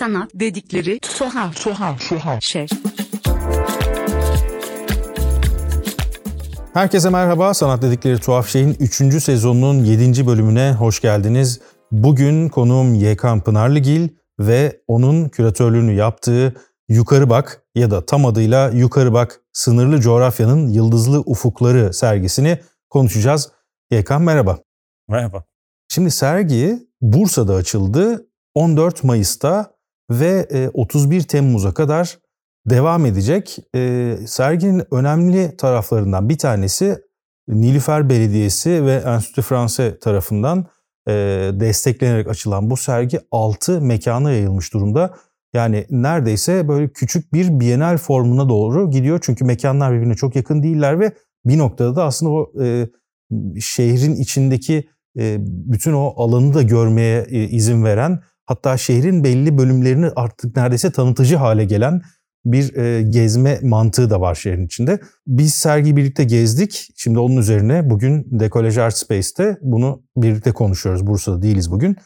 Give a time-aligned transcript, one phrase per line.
[0.00, 2.66] sanat dedikleri tuhaf tuhaf tuhaf şey.
[6.74, 7.54] Herkese merhaba.
[7.54, 9.22] Sanat dedikleri tuhaf şeyin 3.
[9.22, 10.26] sezonunun 7.
[10.26, 11.60] bölümüne hoş geldiniz.
[11.92, 14.08] Bugün konuğum Yekan Pınarlıgil
[14.38, 16.54] ve onun küratörlüğünü yaptığı
[16.88, 22.58] Yukarı Bak ya da tam adıyla Yukarı Bak Sınırlı Coğrafyanın Yıldızlı Ufukları sergisini
[22.90, 23.52] konuşacağız.
[23.90, 24.58] Yekan merhaba.
[25.08, 25.44] Merhaba.
[25.88, 29.79] Şimdi sergi Bursa'da açıldı 14 Mayıs'ta
[30.10, 32.18] ve 31 Temmuz'a kadar
[32.66, 33.58] devam edecek.
[34.26, 36.98] Serginin önemli taraflarından bir tanesi
[37.48, 40.66] Nilüfer Belediyesi ve Enstitü Franse tarafından
[41.60, 45.14] desteklenerek açılan bu sergi 6 mekana yayılmış durumda.
[45.54, 49.18] Yani neredeyse böyle küçük bir bienal formuna doğru gidiyor.
[49.22, 51.12] Çünkü mekanlar birbirine çok yakın değiller ve
[51.44, 52.88] bir noktada da aslında o e,
[53.60, 60.10] şehrin içindeki e, bütün o alanı da görmeye e, izin veren hatta şehrin belli bölümlerini
[60.16, 62.02] artık neredeyse tanıtıcı hale gelen
[62.44, 65.00] bir e, gezme mantığı da var şehrin içinde.
[65.26, 66.88] Biz sergiyi birlikte gezdik.
[66.96, 71.06] Şimdi onun üzerine bugün Dekolaj Art Space'te bunu birlikte konuşuyoruz.
[71.06, 71.96] Bursa'da değiliz bugün.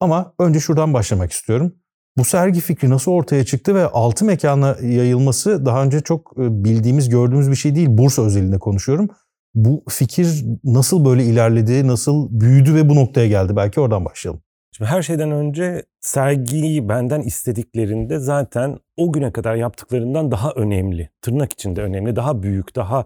[0.00, 1.74] Ama önce şuradan başlamak istiyorum.
[2.18, 7.50] Bu sergi fikri nasıl ortaya çıktı ve altı mekana yayılması daha önce çok bildiğimiz, gördüğümüz
[7.50, 7.88] bir şey değil.
[7.90, 9.08] Bursa özelinde konuşuyorum.
[9.54, 13.56] Bu fikir nasıl böyle ilerledi, nasıl büyüdü ve bu noktaya geldi?
[13.56, 14.42] Belki oradan başlayalım.
[14.72, 21.52] Şimdi her şeyden önce sergiyi benden istediklerinde zaten o güne kadar yaptıklarından daha önemli, tırnak
[21.52, 23.04] içinde önemli, daha büyük, daha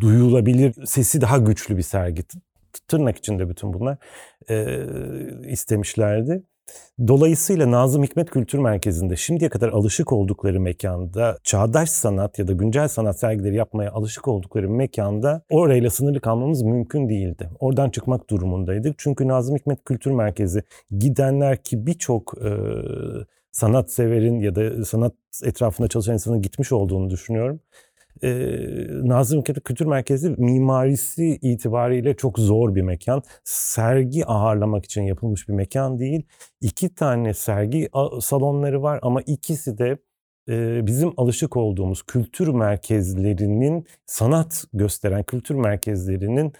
[0.00, 2.22] duyulabilir, sesi daha güçlü bir sergi.
[2.88, 3.96] Tırnak içinde bütün bunlar
[4.48, 4.78] e,
[5.50, 6.42] istemişlerdi.
[7.08, 12.88] Dolayısıyla Nazım Hikmet Kültür Merkezi'nde şimdiye kadar alışık oldukları mekanda, çağdaş sanat ya da güncel
[12.88, 17.50] sanat sergileri yapmaya alışık oldukları mekanda orayla sınırlı kalmamız mümkün değildi.
[17.60, 18.94] Oradan çıkmak durumundaydık.
[18.98, 20.62] Çünkü Nazım Hikmet Kültür Merkezi
[20.98, 22.50] gidenler ki birçok e,
[23.52, 27.60] sanat severin ya da sanat etrafında çalışan insanın gitmiş olduğunu düşünüyorum
[28.22, 28.28] e,
[28.90, 33.22] Nazım Hikmet Kültür Merkezi mimarisi itibariyle çok zor bir mekan.
[33.44, 36.22] Sergi ağırlamak için yapılmış bir mekan değil.
[36.60, 37.88] İki tane sergi
[38.20, 39.98] salonları var ama ikisi de
[40.48, 46.52] e, bizim alışık olduğumuz kültür merkezlerinin sanat gösteren kültür merkezlerinin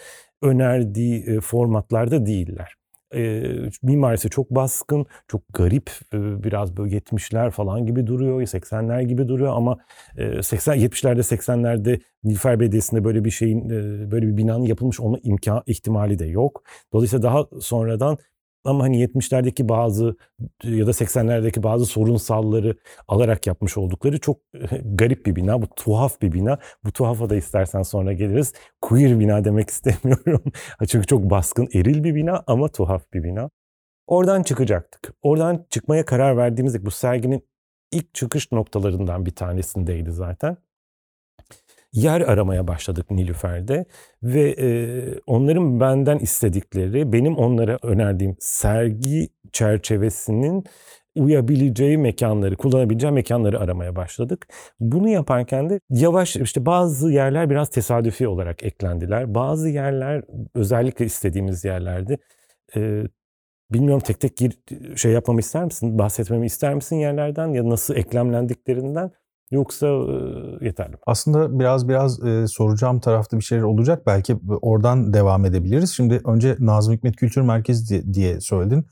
[0.42, 2.83] önerdiği e, formatlarda değiller
[3.14, 3.42] e,
[3.82, 9.52] mimarisi çok baskın, çok garip, e, biraz böyle 70'ler falan gibi duruyor, 80'ler gibi duruyor
[9.56, 9.78] ama
[10.16, 15.18] e, 80 70'lerde 80'lerde Nilüfer Belediyesi'nde böyle bir şeyin e, böyle bir binanın yapılmış olma
[15.22, 16.62] imkan ihtimali de yok.
[16.92, 18.18] Dolayısıyla daha sonradan
[18.64, 20.16] ama hani 70'lerdeki bazı
[20.64, 22.76] ya da 80'lerdeki bazı sorunsalları
[23.08, 24.40] alarak yapmış oldukları çok
[24.84, 25.62] garip bir bina.
[25.62, 26.58] Bu tuhaf bir bina.
[26.84, 28.52] Bu tuhafa da istersen sonra geliriz.
[28.80, 30.42] Queer bina demek istemiyorum.
[30.88, 33.50] Çünkü çok baskın, eril bir bina ama tuhaf bir bina.
[34.06, 35.14] Oradan çıkacaktık.
[35.22, 37.48] Oradan çıkmaya karar verdiğimizde bu serginin
[37.92, 40.56] ilk çıkış noktalarından bir tanesindeydi zaten
[41.94, 43.84] yer aramaya başladık Nilüfer'de
[44.22, 44.68] ve e,
[45.26, 50.64] onların benden istedikleri, benim onlara önerdiğim sergi çerçevesinin
[51.16, 54.46] uyabileceği mekanları, kullanabileceği mekanları aramaya başladık.
[54.80, 59.34] Bunu yaparken de yavaş işte bazı yerler biraz tesadüfi olarak eklendiler.
[59.34, 60.22] Bazı yerler
[60.54, 62.18] özellikle istediğimiz yerlerdi.
[62.76, 63.02] Ee,
[63.72, 64.58] bilmiyorum tek tek gir,
[64.96, 65.98] şey yapmamı ister misin?
[65.98, 69.10] Bahsetmemi ister misin yerlerden ya nasıl eklemlendiklerinden?
[69.54, 70.98] Yoksa e, yeterli mi?
[71.06, 74.06] Aslında biraz biraz e, soracağım tarafta bir şeyler olacak.
[74.06, 75.90] Belki oradan devam edebiliriz.
[75.90, 78.86] Şimdi önce Nazım Hikmet Kültür Merkezi diye söyledin.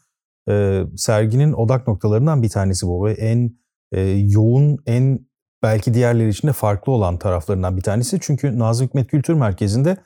[0.48, 3.56] E, serginin odak noktalarından bir tanesi bu ve en
[3.92, 5.26] e, yoğun, en
[5.62, 8.18] belki diğerleri için de farklı olan taraflarından bir tanesi.
[8.20, 9.96] Çünkü Nazım Hikmet Kültür Merkezi'nde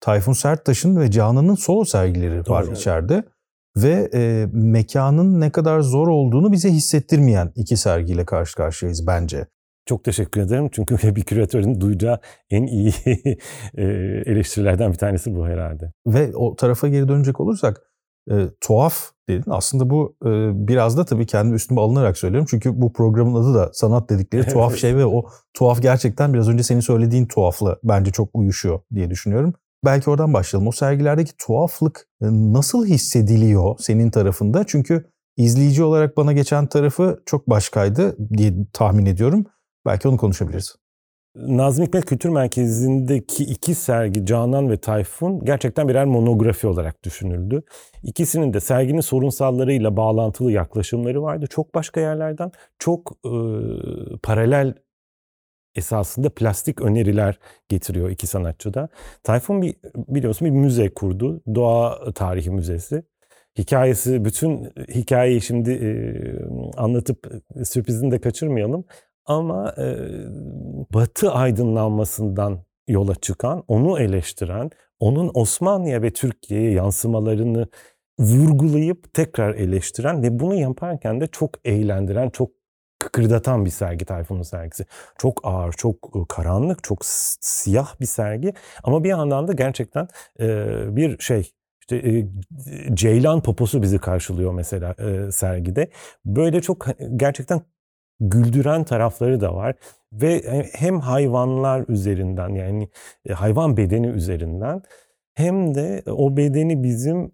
[0.00, 2.78] Tayfun Serttaş'ın ve Canan'ın solo sergileri Doğru, var evet.
[2.78, 3.24] içeride.
[3.76, 9.46] Ve e, mekanın ne kadar zor olduğunu bize hissettirmeyen iki sergiyle karşı karşıyayız bence.
[9.88, 10.68] Çok teşekkür ederim.
[10.72, 12.94] Çünkü bir küratörün duyacağı en iyi
[13.76, 13.82] e,
[14.26, 15.92] eleştirilerden bir tanesi bu herhalde.
[16.06, 17.80] Ve o tarafa geri dönecek olursak
[18.30, 19.50] e, tuhaf dedin.
[19.50, 20.28] Aslında bu e,
[20.68, 22.46] biraz da tabii kendi üstüme alınarak söylüyorum.
[22.50, 25.24] Çünkü bu programın adı da sanat dedikleri tuhaf şey ve o
[25.54, 29.54] tuhaf gerçekten biraz önce senin söylediğin tuhafla bence çok uyuşuyor diye düşünüyorum.
[29.84, 30.68] Belki oradan başlayalım.
[30.68, 34.64] O sergilerdeki tuhaflık e, nasıl hissediliyor senin tarafında?
[34.66, 39.44] Çünkü izleyici olarak bana geçen tarafı çok başkaydı diye tahmin ediyorum.
[39.88, 40.76] Belki onu konuşabiliriz.
[41.36, 47.62] Nazım Hikmet Kültür Merkezi'ndeki iki sergi Canan ve Tayfun gerçekten birer monografi olarak düşünüldü.
[48.02, 51.46] İkisinin de serginin sorunsallarıyla bağlantılı yaklaşımları vardı.
[51.50, 53.32] Çok başka yerlerden çok e,
[54.22, 54.74] paralel
[55.74, 57.38] esasında plastik öneriler
[57.68, 58.88] getiriyor iki sanatçı da.
[59.22, 61.42] Tayfun bir biliyorsun bir müze kurdu.
[61.54, 63.02] Doğa Tarihi Müzesi.
[63.58, 65.90] hikayesi, bütün hikayeyi şimdi e,
[66.76, 67.26] anlatıp
[67.64, 68.84] sürprizini de kaçırmayalım.
[69.28, 69.96] Ama e,
[70.94, 72.58] Batı aydınlanmasından
[72.88, 74.70] yola çıkan, onu eleştiren,
[75.00, 77.68] onun Osmanlı'ya ve Türkiye'ye yansımalarını
[78.18, 82.50] vurgulayıp tekrar eleştiren ve bunu yaparken de çok eğlendiren, çok
[82.98, 84.86] kıkırdatan bir sergi Tayfun'un sergisi.
[85.18, 87.04] Çok ağır, çok karanlık, çok
[87.40, 88.54] siyah bir sergi
[88.84, 90.08] ama bir yandan da gerçekten
[90.96, 92.26] bir şey işte
[92.94, 94.94] Ceylan poposu bizi karşılıyor mesela
[95.32, 95.90] sergide.
[96.24, 96.86] Böyle çok
[97.16, 97.60] gerçekten
[98.20, 99.74] güldüren tarafları da var
[100.12, 100.42] ve
[100.72, 102.88] hem hayvanlar üzerinden yani
[103.32, 104.82] hayvan bedeni üzerinden
[105.34, 107.32] hem de o bedeni bizim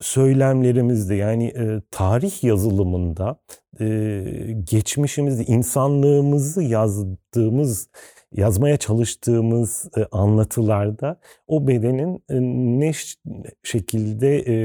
[0.00, 3.40] söylemlerimizde yani e, tarih yazılımında
[3.80, 4.24] e,
[4.64, 7.88] geçmişimizde insanlığımızı yazdığımız
[8.32, 12.40] yazmaya çalıştığımız e, anlatılarda o bedenin e,
[12.80, 12.92] ne
[13.62, 14.56] şekilde e,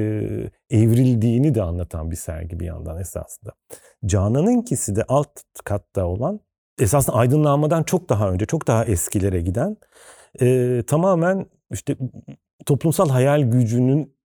[0.72, 3.52] evrildiğini de anlatan bir sergi bir yandan esasında.
[4.06, 5.30] Canan'ınkisi de alt
[5.66, 6.40] katta olan
[6.80, 9.78] esasında aydınlanmadan çok daha önce çok daha eskilere giden
[10.42, 11.98] e, tamamen işte
[12.66, 14.16] toplumsal hayal gücünün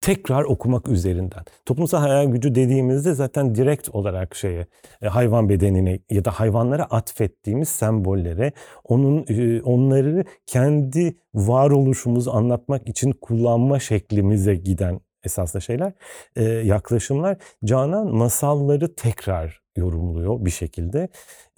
[0.00, 1.44] tekrar okumak üzerinden.
[1.64, 4.66] Toplumsal hayal gücü dediğimizde zaten direkt olarak şeye
[5.02, 8.52] e, hayvan bedenine ya da hayvanlara atfettiğimiz sembollere
[8.84, 15.92] onun e, onları kendi varoluşumuzu anlatmak için kullanma şeklimize giden esaslı şeyler,
[16.36, 17.36] e, yaklaşımlar.
[17.64, 21.08] Canan masalları tekrar yorumluyor bir şekilde.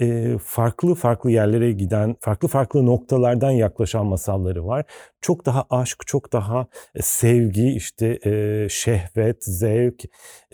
[0.00, 4.85] E, farklı farklı yerlere giden, farklı farklı noktalardan yaklaşan masalları var.
[5.20, 10.05] Çok daha aşk, çok daha e, sevgi, işte e, şehvet, zevk,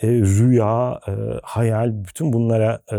[0.03, 1.13] e, rüya, e,
[1.43, 2.97] hayal bütün bunlara e,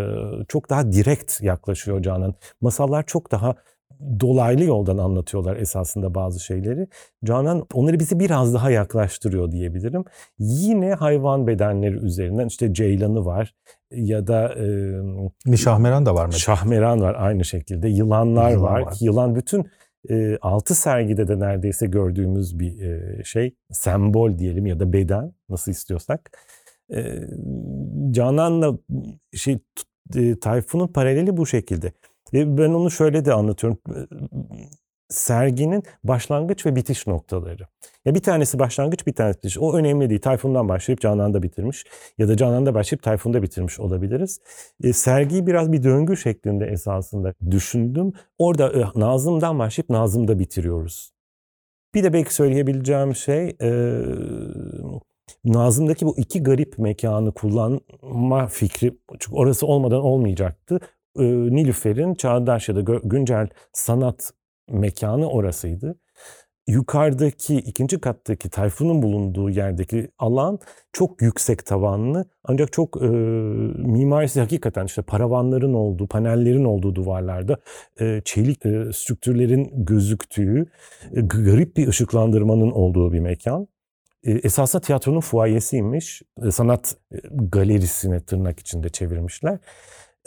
[0.48, 2.36] çok daha direkt yaklaşıyor Canan.
[2.62, 3.56] Masallar çok daha
[4.20, 6.88] dolaylı yoldan anlatıyorlar esasında bazı şeyleri.
[7.26, 10.04] Canan onları bizi biraz daha yaklaştırıyor diyebilirim.
[10.40, 13.56] Yine hayvan bedenleri üzerinden işte ceylanı var
[13.92, 14.56] ya da
[15.54, 16.34] e, şahmeran da var mı?
[16.34, 17.90] Şahmeran var aynı şekilde.
[17.90, 18.82] Yılanlar Yılan var.
[18.82, 18.94] var.
[19.00, 19.66] Yılan bütün
[20.10, 23.56] e, altı sergide de neredeyse gördüğümüz bir e, şey.
[23.72, 26.32] Sembol diyelim ya da beden nasıl istiyorsak.
[26.94, 27.04] E,
[28.12, 28.78] Canan'la
[29.34, 29.60] şey
[30.42, 31.92] Tayfun'un paraleli bu şekilde.
[32.34, 33.80] Ben onu şöyle de anlatıyorum.
[35.10, 37.68] Serginin başlangıç ve bitiş noktaları.
[38.06, 39.58] Ya bir tanesi başlangıç, bir tanesi bitiş.
[39.58, 40.22] O önemli değil.
[40.22, 41.86] Tayfun'dan başlayıp Canan'da bitirmiş
[42.18, 44.40] ya da Canan'da başlayıp Tayfun'da bitirmiş olabiliriz.
[44.84, 48.14] E, sergiyi biraz bir döngü şeklinde esasında düşündüm.
[48.38, 51.12] Orada e, Nazım'dan başlayıp Nazım'da bitiriyoruz.
[51.96, 54.00] Bir de belki söyleyebileceğim şey e,
[55.46, 60.80] Nazım'daki bu iki garip mekanı kullanma fikri çünkü orası olmadan olmayacaktı
[61.20, 64.32] e, Nilüfer'in çağdaş ya da güncel sanat
[64.70, 65.96] mekanı orasıydı.
[66.68, 70.60] Yukarıdaki ikinci kattaki Tayfun'un bulunduğu yerdeki alan
[70.94, 77.58] çok yüksek tavanlı ancak çok e, mimarisi hakikaten işte paravanların olduğu, panellerin olduğu duvarlarda
[78.00, 80.66] e, çelik e, strüktürlerin gözüktüğü,
[81.16, 83.68] e, garip bir ışıklandırmanın olduğu bir mekan.
[84.24, 86.22] E, esasında tiyatronun fuayesiymiş.
[86.46, 89.60] E, sanat e, galerisine tırnak içinde çevirmişler.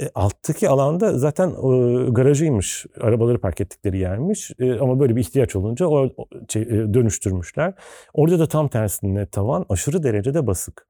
[0.01, 2.87] E, alttaki alanda zaten e, garajıymış.
[3.01, 4.51] Arabaları park ettikleri yermiş.
[4.59, 6.11] E, ama böyle bir ihtiyaç olunca o,
[6.49, 7.75] şey, e, dönüştürmüşler.
[8.15, 10.87] Orada da tam tersine tavan aşırı derecede basık.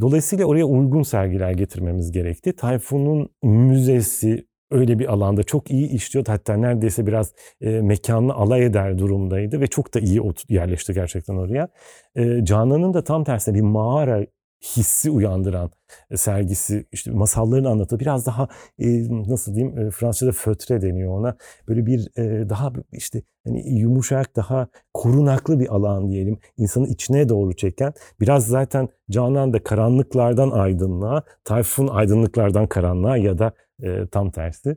[0.00, 2.56] Dolayısıyla oraya uygun sergiler getirmemiz gerekti.
[2.56, 6.32] Tayfun'un müzesi öyle bir alanda çok iyi işliyordu.
[6.32, 11.68] Hatta neredeyse biraz e, mekanını alay eder durumdaydı ve çok da iyi yerleşti gerçekten oraya.
[12.16, 14.26] E, Canan'ın da tam tersine bir mağara
[14.62, 15.70] hissi uyandıran
[16.10, 18.00] e, sergisi işte masallarını anlatıyor.
[18.00, 18.48] Biraz daha
[18.78, 21.36] e, nasıl diyeyim e, Fransızca'da fötre deniyor ona.
[21.68, 26.38] Böyle bir e, daha işte hani yumuşak daha korunaklı bir alan diyelim.
[26.56, 27.92] İnsanı içine doğru çeken.
[28.20, 34.76] Biraz zaten Canan da karanlıklardan aydınlığa, Tayfun aydınlıklardan karanlığa ya da e, tam tersi.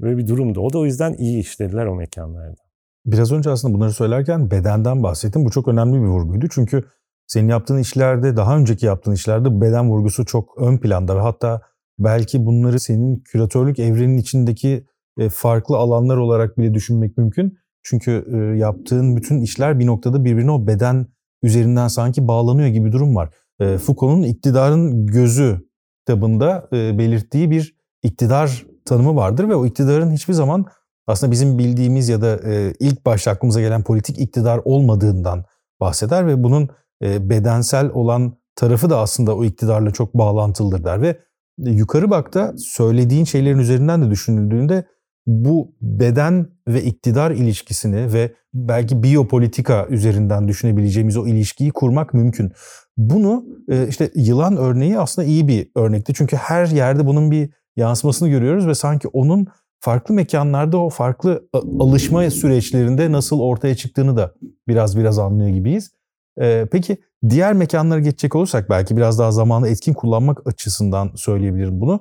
[0.00, 0.60] Böyle bir durumda.
[0.60, 2.64] O da o yüzden iyi işlediler o mekanlarda.
[3.06, 5.44] Biraz önce aslında bunları söylerken bedenden bahsettim.
[5.44, 6.46] Bu çok önemli bir vurguydu.
[6.50, 6.84] Çünkü
[7.26, 11.60] senin yaptığın işlerde, daha önceki yaptığın işlerde beden vurgusu çok ön planda ve hatta
[11.98, 14.86] belki bunları senin küratörlük evrenin içindeki
[15.18, 17.58] e, farklı alanlar olarak bile düşünmek mümkün.
[17.82, 21.06] Çünkü e, yaptığın bütün işler bir noktada birbirine o beden
[21.42, 23.34] üzerinden sanki bağlanıyor gibi bir durum var.
[23.60, 25.60] E, Foucault'un iktidarın gözü
[25.98, 30.66] kitabında belirttiği bir iktidar tanımı vardır ve o iktidarın hiçbir zaman
[31.06, 32.40] aslında bizim bildiğimiz ya da
[32.80, 35.44] ilk başta aklımıza gelen politik iktidar olmadığından
[35.80, 36.68] bahseder ve bunun
[37.04, 41.18] bedensel olan tarafı da aslında o iktidarla çok bağlantılıdır der ve
[41.58, 44.84] yukarı bakta söylediğin şeylerin üzerinden de düşünüldüğünde
[45.26, 52.52] bu beden ve iktidar ilişkisini ve belki biyopolitika üzerinden düşünebileceğimiz o ilişkiyi kurmak mümkün.
[52.96, 56.14] Bunu e, işte yılan örneği aslında iyi bir örnekti.
[56.14, 59.46] Çünkü her yerde bunun bir yansımasını görüyoruz ve sanki onun
[59.80, 61.48] farklı mekanlarda o farklı
[61.80, 64.34] alışma süreçlerinde nasıl ortaya çıktığını da
[64.68, 65.90] biraz biraz anlıyor gibiyiz.
[66.40, 66.96] Ee, peki
[67.28, 72.00] diğer mekanlara geçecek olursak belki biraz daha zamanı etkin kullanmak açısından söyleyebilirim bunu.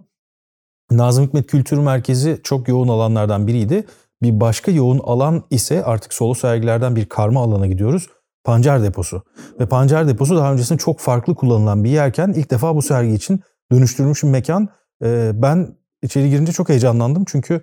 [0.91, 3.85] Nazım Hikmet Kültür Merkezi çok yoğun alanlardan biriydi.
[4.21, 8.07] Bir başka yoğun alan ise artık solo sergilerden bir karma alana gidiyoruz.
[8.43, 9.23] Pancar Deposu.
[9.59, 13.41] Ve Pancar Deposu daha öncesinde çok farklı kullanılan bir yerken ilk defa bu sergi için
[13.71, 14.69] dönüştürülmüş bir mekan.
[15.03, 17.61] Ee, ben içeri girince çok heyecanlandım çünkü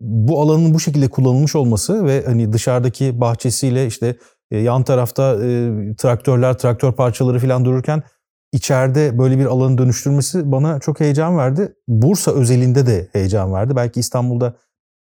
[0.00, 4.16] bu alanın bu şekilde kullanılmış olması ve hani dışarıdaki bahçesiyle işte
[4.58, 8.02] yan tarafta e, traktörler, traktör parçaları falan dururken
[8.52, 11.74] içeride böyle bir alanı dönüştürmesi bana çok heyecan verdi.
[11.88, 13.76] Bursa özelinde de heyecan verdi.
[13.76, 14.54] Belki İstanbul'da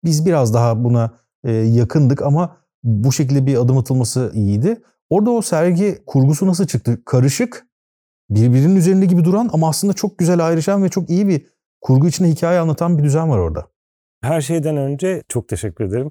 [0.04, 1.10] biz biraz daha buna
[1.44, 4.82] e, yakındık ama bu şekilde bir adım atılması iyiydi.
[5.10, 7.02] Orada o sergi kurgusu nasıl çıktı?
[7.04, 7.66] Karışık,
[8.30, 11.46] birbirinin üzerinde gibi duran ama aslında çok güzel ayrışan ve çok iyi bir
[11.80, 13.66] kurgu içinde hikaye anlatan bir düzen var orada.
[14.22, 16.10] Her şeyden önce çok teşekkür ederim.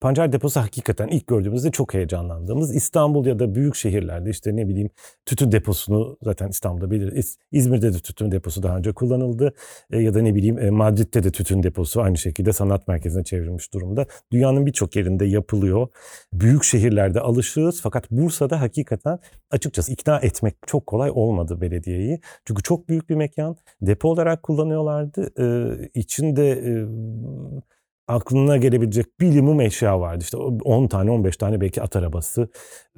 [0.00, 4.90] Pancar deposu hakikaten ilk gördüğümüzde çok heyecanlandığımız İstanbul ya da büyük şehirlerde işte ne bileyim
[5.26, 7.24] tütün deposunu zaten İstanbul'da bilir.
[7.52, 9.54] İzmir'de de tütün deposu daha önce kullanıldı.
[9.90, 13.74] E, ya da ne bileyim e, Madrid'de de tütün deposu aynı şekilde sanat merkezine çevrilmiş
[13.74, 14.06] durumda.
[14.32, 15.88] Dünyanın birçok yerinde yapılıyor.
[16.32, 19.18] Büyük şehirlerde alışığız fakat Bursa'da hakikaten
[19.50, 22.20] açıkçası ikna etmek çok kolay olmadı belediyeyi.
[22.44, 23.56] Çünkü çok büyük bir mekan.
[23.82, 25.30] Depo olarak kullanıyorlardı.
[25.38, 26.72] Ee, içinde e,
[28.08, 30.24] aklına gelebilecek bilimum eşya vardı.
[30.24, 32.48] İşte 10 tane 15 tane belki at arabası,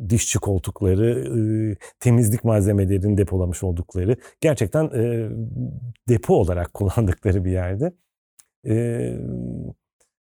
[0.08, 4.90] dişçi koltukları, temizlik malzemelerini depolamış oldukları gerçekten
[6.08, 7.92] depo olarak kullandıkları bir yerde.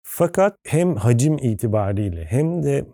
[0.04, 2.86] Fakat hem hacim itibariyle hem de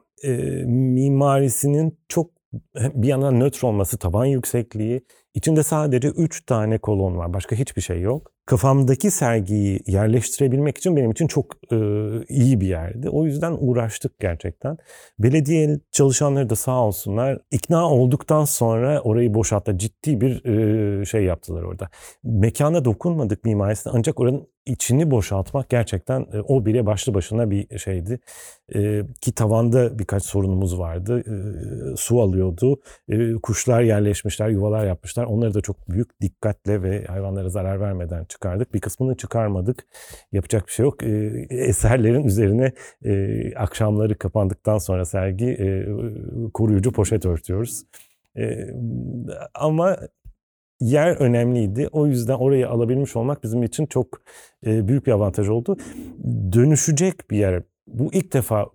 [0.66, 2.32] mimarisinin çok
[2.76, 7.34] bir yandan nötr olması, taban yüksekliği, içinde sadece 3 tane kolon var.
[7.34, 11.78] Başka hiçbir şey yok kafamdaki sergiyi yerleştirebilmek için benim için çok e,
[12.30, 13.10] iyi bir yerdi.
[13.10, 14.78] O yüzden uğraştık gerçekten.
[15.20, 19.78] Belediye çalışanları da sağ olsunlar ikna olduktan sonra orayı boşalttı.
[19.78, 21.90] Ciddi bir e, şey yaptılar orada.
[22.24, 28.20] Mekana dokunmadık mimarisine ancak oranın içini boşaltmak gerçekten e, o bile başlı başına bir şeydi.
[28.76, 31.20] E, ki tavanda birkaç sorunumuz vardı.
[31.20, 32.80] E, su alıyordu.
[33.10, 35.25] E, kuşlar yerleşmişler, yuvalar yapmışlar.
[35.26, 38.74] Onları da çok büyük dikkatle ve hayvanlara zarar vermeden çıkardık.
[38.74, 39.86] Bir kısmını çıkarmadık.
[40.32, 41.04] Yapacak bir şey yok.
[41.04, 42.72] E, eserlerin üzerine
[43.06, 45.88] e, akşamları kapandıktan sonra sergi e,
[46.54, 47.84] koruyucu poşet örtüyoruz.
[48.38, 48.68] E,
[49.54, 49.98] ama
[50.80, 51.88] yer önemliydi.
[51.92, 54.22] O yüzden orayı alabilmiş olmak bizim için çok
[54.64, 55.78] büyük bir avantaj oldu.
[56.52, 57.64] Dönüşecek bir yer.
[57.88, 58.66] Bu ilk defa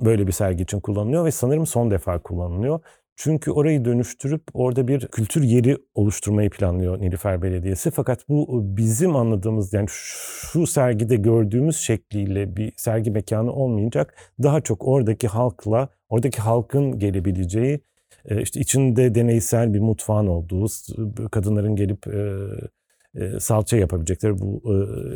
[0.00, 2.80] böyle bir sergi için kullanılıyor ve sanırım son defa kullanılıyor.
[3.16, 7.90] Çünkü orayı dönüştürüp orada bir kültür yeri oluşturmayı planlıyor Nilüfer Belediyesi.
[7.90, 14.14] Fakat bu bizim anladığımız yani şu sergide gördüğümüz şekliyle bir sergi mekanı olmayacak.
[14.42, 17.80] Daha çok oradaki halkla, oradaki halkın gelebileceği,
[18.24, 20.66] e, işte içinde deneysel bir mutfağın olduğu,
[21.30, 22.06] kadınların gelip
[23.14, 24.62] e, salça yapabilecekleri bu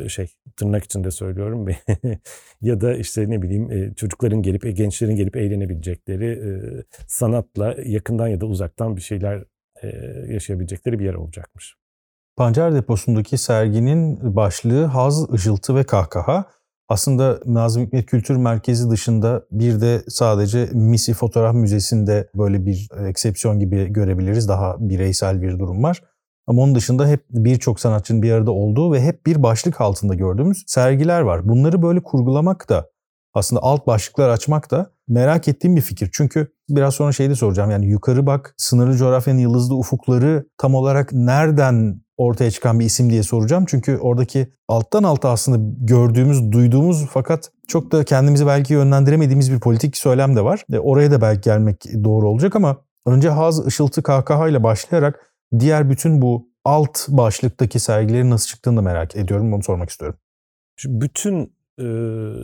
[0.05, 0.27] e, şey
[0.57, 1.67] tırnak içinde söylüyorum
[2.61, 6.39] ya da işte ne bileyim e, çocukların gelip gençlerin gelip eğlenebilecekleri
[7.07, 9.43] sanatla yakından ya da uzaktan bir şeyler
[10.27, 11.75] yaşayabilecekleri bir yer olacakmış.
[12.35, 16.45] Pancar deposundaki serginin başlığı haz, ışıltı ve kahkaha.
[16.89, 23.59] Aslında Nazım Hikmet Kültür Merkezi dışında bir de sadece Misi Fotoğraf Müzesi'nde böyle bir eksepsiyon
[23.59, 24.47] gibi görebiliriz.
[24.47, 26.01] Daha bireysel bir durum var.
[26.49, 30.63] Ama onun dışında hep birçok sanatçının bir arada olduğu ve hep bir başlık altında gördüğümüz
[30.67, 31.49] sergiler var.
[31.49, 32.89] Bunları böyle kurgulamak da
[33.33, 36.09] aslında alt başlıklar açmak da merak ettiğim bir fikir.
[36.13, 37.71] Çünkü biraz sonra şeyi de soracağım.
[37.71, 43.23] Yani yukarı bak sınırlı coğrafyanın yıldızlı ufukları tam olarak nereden ortaya çıkan bir isim diye
[43.23, 43.65] soracağım.
[43.67, 49.97] Çünkü oradaki alttan alta aslında gördüğümüz, duyduğumuz fakat çok da kendimizi belki yönlendiremediğimiz bir politik
[49.97, 50.63] söylem de var.
[50.73, 55.28] E oraya da belki gelmek doğru olacak ama önce haz, ışıltı, kahkaha ile başlayarak
[55.59, 59.51] diğer bütün bu alt başlıktaki sergilerin nasıl çıktığını da merak ediyorum.
[59.51, 60.19] Bunu sormak istiyorum.
[60.75, 61.85] Şu bütün e,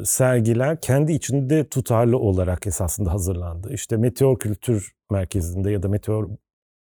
[0.06, 3.74] sergiler kendi içinde tutarlı olarak esasında hazırlandı.
[3.74, 6.30] İşte Meteor Kültür Merkezi'nde ya da Meteor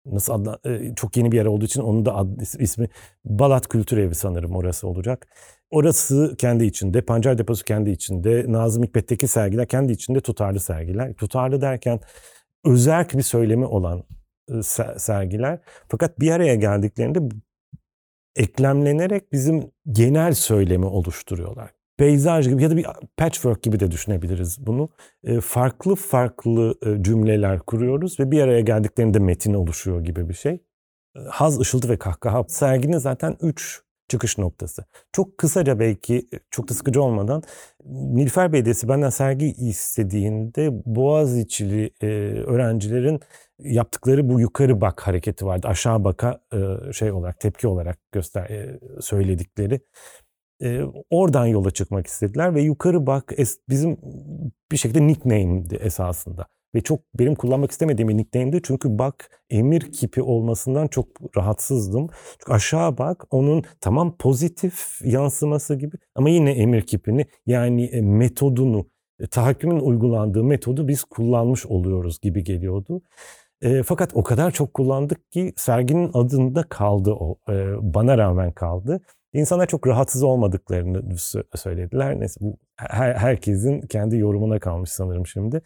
[0.06, 2.88] nasıl adla, e, çok yeni bir yer olduğu için onun da ad, ismi
[3.24, 5.26] Balat Kültür Evi sanırım orası olacak.
[5.70, 11.14] Orası kendi içinde, Pancar Deposu kendi içinde, Nazım Hikmet'teki sergiler kendi içinde tutarlı sergiler.
[11.14, 12.00] Tutarlı derken
[12.64, 14.04] özerk bir söylemi olan
[14.96, 15.58] sergiler.
[15.88, 17.18] Fakat bir araya geldiklerinde
[18.36, 21.70] eklemlenerek bizim genel söylemi oluşturuyorlar.
[21.98, 22.86] Peyzaj gibi ya da bir
[23.16, 24.88] patchwork gibi de düşünebiliriz bunu.
[25.40, 30.58] Farklı farklı cümleler kuruyoruz ve bir araya geldiklerinde metin oluşuyor gibi bir şey.
[31.30, 34.84] haz, ışıltı ve kahkaha serginin zaten üç çıkış noktası.
[35.12, 37.42] Çok kısaca belki çok da sıkıcı olmadan
[37.84, 42.06] Nilüfer Belediyesi benden sergi istediğinde Boğaziçi'li e,
[42.46, 43.20] öğrencilerin
[43.58, 45.68] yaptıkları bu yukarı bak hareketi vardı.
[45.68, 49.80] Aşağı baka e, şey olarak tepki olarak göster e, söyledikleri.
[50.62, 53.98] E, oradan yola çıkmak istediler ve yukarı bak es, bizim
[54.72, 56.46] bir şekilde nickname'di esasında.
[56.76, 58.60] Ve çok benim kullanmak istemediğim bir nickname'di.
[58.64, 62.08] Çünkü bak emir kipi olmasından çok rahatsızdım.
[62.38, 68.86] Çünkü aşağı bak onun tamam pozitif yansıması gibi ama yine emir kipini yani e, metodunu,
[69.20, 73.02] e, tahakkümün uygulandığı metodu biz kullanmış oluyoruz gibi geliyordu.
[73.62, 77.38] E, fakat o kadar çok kullandık ki serginin adında kaldı o.
[77.48, 77.54] E,
[77.94, 79.00] bana rağmen kaldı.
[79.32, 81.16] İnsanlar çok rahatsız olmadıklarını
[81.54, 82.20] söylediler.
[82.20, 85.62] Neyse bu her, herkesin kendi yorumuna kalmış sanırım şimdi.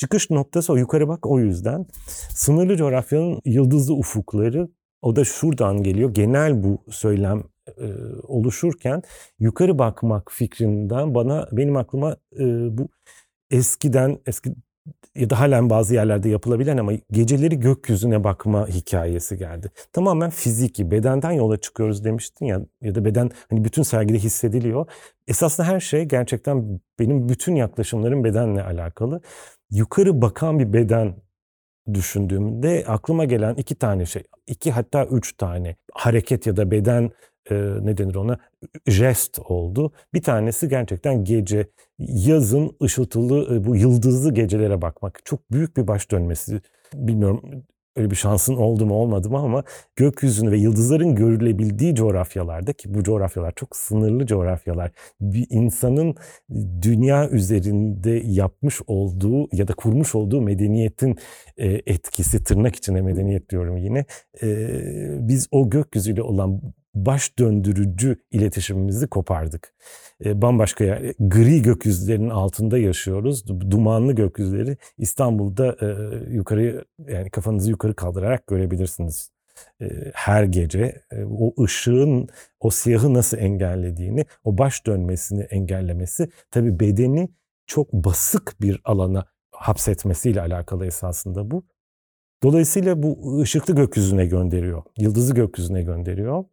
[0.00, 1.86] Çıkış noktası o yukarı bak o yüzden.
[2.34, 4.68] Sınırlı coğrafyanın yıldızlı ufukları
[5.02, 6.14] o da şuradan geliyor.
[6.14, 7.86] Genel bu söylem e,
[8.22, 9.02] oluşurken
[9.38, 12.44] yukarı bakmak fikrinden bana benim aklıma e,
[12.78, 12.88] bu
[13.50, 14.54] eskiden eski
[15.16, 19.70] ya da halen bazı yerlerde yapılabilen ama geceleri gökyüzüne bakma hikayesi geldi.
[19.92, 24.86] Tamamen fiziki, bedenden yola çıkıyoruz demiştin ya ya da beden hani bütün sergide hissediliyor.
[25.28, 29.20] Esasında her şey gerçekten benim bütün yaklaşımlarım bedenle alakalı.
[29.70, 31.16] Yukarı bakan bir beden
[31.94, 37.10] düşündüğümde aklıma gelen iki tane şey, iki hatta üç tane hareket ya da beden
[37.50, 38.38] e, ne denir ona
[38.86, 39.92] jest oldu.
[40.14, 45.20] Bir tanesi gerçekten gece yazın ışıltılı e, bu yıldızlı gecelere bakmak.
[45.24, 46.60] Çok büyük bir baş dönmesi.
[46.94, 47.64] Bilmiyorum
[47.96, 49.64] öyle bir şansın oldu mu olmadı mı ama
[49.96, 54.90] gökyüzünü ve yıldızların görülebildiği coğrafyalarda ki bu coğrafyalar çok sınırlı coğrafyalar.
[55.20, 56.14] Bir insanın
[56.82, 61.18] dünya üzerinde yapmış olduğu ya da kurmuş olduğu medeniyetin
[61.56, 64.04] e, etkisi tırnak içinde medeniyet diyorum yine.
[64.42, 64.48] E,
[65.28, 66.60] biz o gökyüzüyle olan
[66.94, 69.74] baş döndürücü iletişimimizi kopardık.
[70.24, 73.46] E, bambaşka yer, gri gökyüzlerinin altında yaşıyoruz.
[73.70, 75.86] Dumanlı gökyüzleri İstanbul'da e,
[76.34, 79.30] yukarı yani kafanızı yukarı kaldırarak görebilirsiniz.
[79.80, 82.28] E, her gece o ışığın
[82.60, 87.28] o siyahı nasıl engellediğini, o baş dönmesini engellemesi tabii bedeni
[87.66, 91.64] çok basık bir alana hapsetmesiyle alakalı esasında bu.
[92.42, 96.44] Dolayısıyla bu ışıklı gökyüzüne gönderiyor, yıldızı gökyüzüne gönderiyor.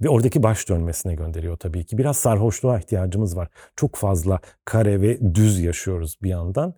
[0.00, 1.98] Ve oradaki baş dönmesine gönderiyor tabii ki.
[1.98, 3.48] Biraz sarhoşluğa ihtiyacımız var.
[3.76, 6.74] Çok fazla kare ve düz yaşıyoruz bir yandan.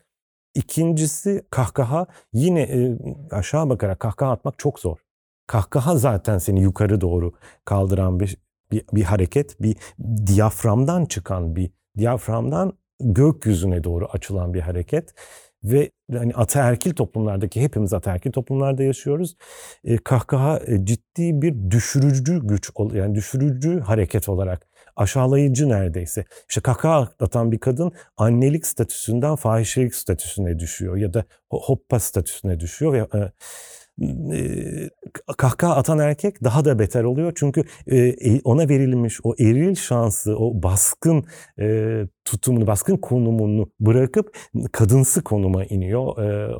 [0.54, 2.98] İkincisi kahkaha yine e,
[3.30, 4.98] aşağı bakarak kahkaha atmak çok zor.
[5.46, 7.32] Kahkaha zaten seni yukarı doğru
[7.64, 8.36] kaldıran bir,
[8.72, 9.76] bir, bir hareket, bir
[10.26, 15.14] diyaframdan çıkan bir, diyaframdan gökyüzüne doğru açılan bir hareket
[15.64, 19.36] ve hani ataerkil toplumlardaki hepimiz ataerkil toplumlarda yaşıyoruz.
[19.84, 26.24] E, kahkaha e, ciddi bir düşürücü güç yani düşürücü hareket olarak aşağılayıcı neredeyse.
[26.48, 32.92] İşte kahkaha atan bir kadın annelik statüsünden fahişelik statüsüne düşüyor ya da hoppa statüsüne düşüyor
[32.92, 33.32] ve e,
[35.38, 37.32] kahkaha atan erkek daha da beter oluyor.
[37.36, 37.64] Çünkü
[38.44, 41.24] ona verilmiş o eril şansı, o baskın
[42.24, 44.36] tutumunu, baskın konumunu bırakıp
[44.72, 46.14] kadınsı konuma iniyor.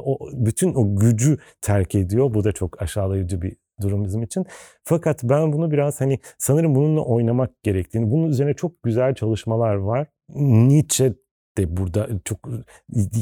[0.05, 2.35] O bütün o gücü terk ediyor.
[2.35, 4.47] Bu da çok aşağılayıcı bir durum bizim için.
[4.85, 10.07] Fakat ben bunu biraz hani sanırım bununla oynamak gerektiğini, bunun üzerine çok güzel çalışmalar var.
[10.35, 11.15] Nietzsche
[11.59, 12.39] de burada çok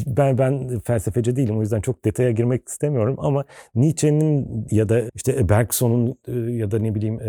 [0.06, 5.48] ben ben felsefeci değilim o yüzden çok detaya girmek istemiyorum ama Nietzsche'nin ya da işte
[5.48, 6.18] Bergson'un
[6.48, 7.20] ya da ne bileyim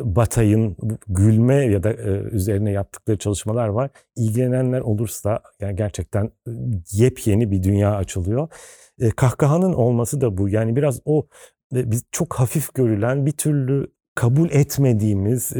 [0.00, 0.76] Batay'ın
[1.08, 1.94] gülme ya da
[2.30, 3.90] üzerine yaptıkları çalışmalar var.
[4.16, 6.30] İlgilenenler olursa yani gerçekten
[6.92, 8.48] yepyeni bir dünya açılıyor.
[9.16, 10.48] Kahkahanın olması da bu.
[10.48, 11.26] Yani biraz o
[11.72, 15.52] biz çok hafif görülen bir türlü kabul etmediğimiz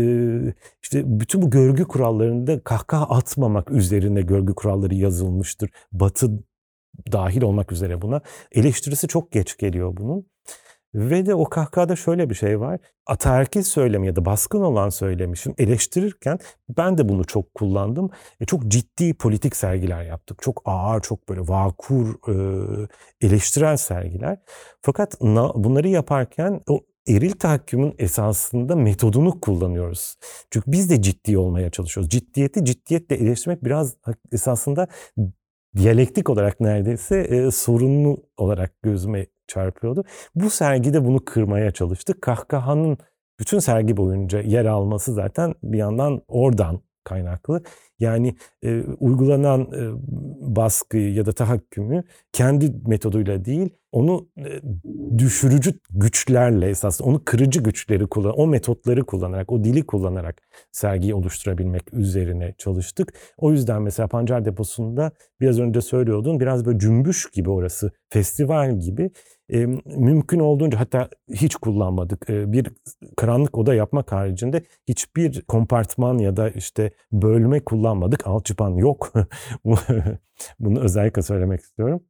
[0.83, 5.71] işte bütün bu görgü kurallarında kahkaha atmamak üzerine görgü kuralları yazılmıştır.
[5.93, 6.31] Batı
[7.12, 8.21] dahil olmak üzere buna.
[8.53, 10.27] Eleştirisi çok geç geliyor bunun.
[10.95, 12.81] Ve de o kahkahada şöyle bir şey var.
[13.07, 16.38] Ataerkil söylemi ya da baskın olan söylemişim eleştirirken
[16.69, 18.11] ben de bunu çok kullandım.
[18.40, 20.43] E, çok ciddi politik sergiler yaptık.
[20.43, 22.37] Çok ağır, çok böyle vakur, e,
[23.27, 24.38] eleştirel sergiler.
[24.83, 30.17] Fakat na, bunları yaparken o eril tahakkümün esasında metodunu kullanıyoruz.
[30.51, 32.11] Çünkü biz de ciddi olmaya çalışıyoruz.
[32.11, 33.97] Ciddiyeti ciddiyetle eleştirmek biraz
[34.33, 34.87] esasında
[35.77, 40.05] diyalektik olarak neredeyse e, sorunlu olarak gözüme çarpıyordu.
[40.35, 42.23] Bu sergide bunu kırmaya çalıştık.
[42.23, 42.99] Kahkahanın
[43.40, 47.62] bütün sergi boyunca yer alması zaten bir yandan oradan kaynaklı.
[47.99, 49.93] Yani e, uygulanan e,
[50.57, 54.61] baskıyı ya da tahakkümü kendi metoduyla değil, onu e,
[55.19, 61.95] düşürücü güçlerle esas, onu kırıcı güçleri kullan, o metotları kullanarak, o dili kullanarak sergiyi oluşturabilmek
[61.95, 63.14] üzerine çalıştık.
[63.38, 69.11] O yüzden mesela Pancar Deposu'nda biraz önce söylüyordun, biraz böyle cümbüş gibi orası, festival gibi
[69.52, 72.30] e, mümkün olduğunca hatta hiç kullanmadık.
[72.30, 72.68] E, bir
[73.16, 78.26] karanlık oda yapmak haricinde hiçbir kompartman ya da işte bölme kullanmadık.
[78.26, 79.12] Alçıpan yok.
[80.61, 82.02] Bunu özellikle söylemek istiyorum.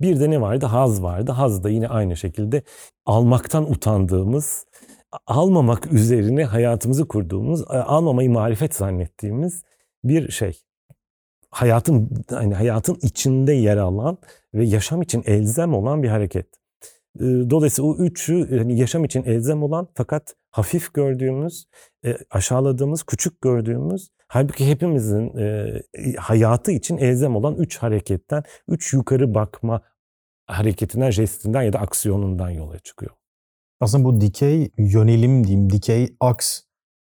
[0.00, 0.66] Bir de ne vardı?
[0.66, 1.32] Haz vardı.
[1.32, 2.62] Haz da yine aynı şekilde
[3.06, 4.66] almaktan utandığımız,
[5.26, 9.62] almamak üzerine hayatımızı kurduğumuz, almamayı marifet zannettiğimiz
[10.04, 10.62] bir şey.
[11.50, 14.18] Hayatın hani hayatın içinde yer alan
[14.54, 16.61] ve yaşam için elzem olan bir hareket.
[17.20, 21.66] Dolayısıyla o üçü hani yaşam için elzem olan fakat hafif gördüğümüz,
[22.30, 25.32] aşağıladığımız, küçük gördüğümüz halbuki hepimizin
[26.16, 29.82] hayatı için elzem olan üç hareketten, üç yukarı bakma
[30.46, 33.12] hareketinden, jestinden ya da aksiyonundan yola çıkıyor.
[33.80, 36.60] Aslında bu dikey yönelim diyeyim, dikey aks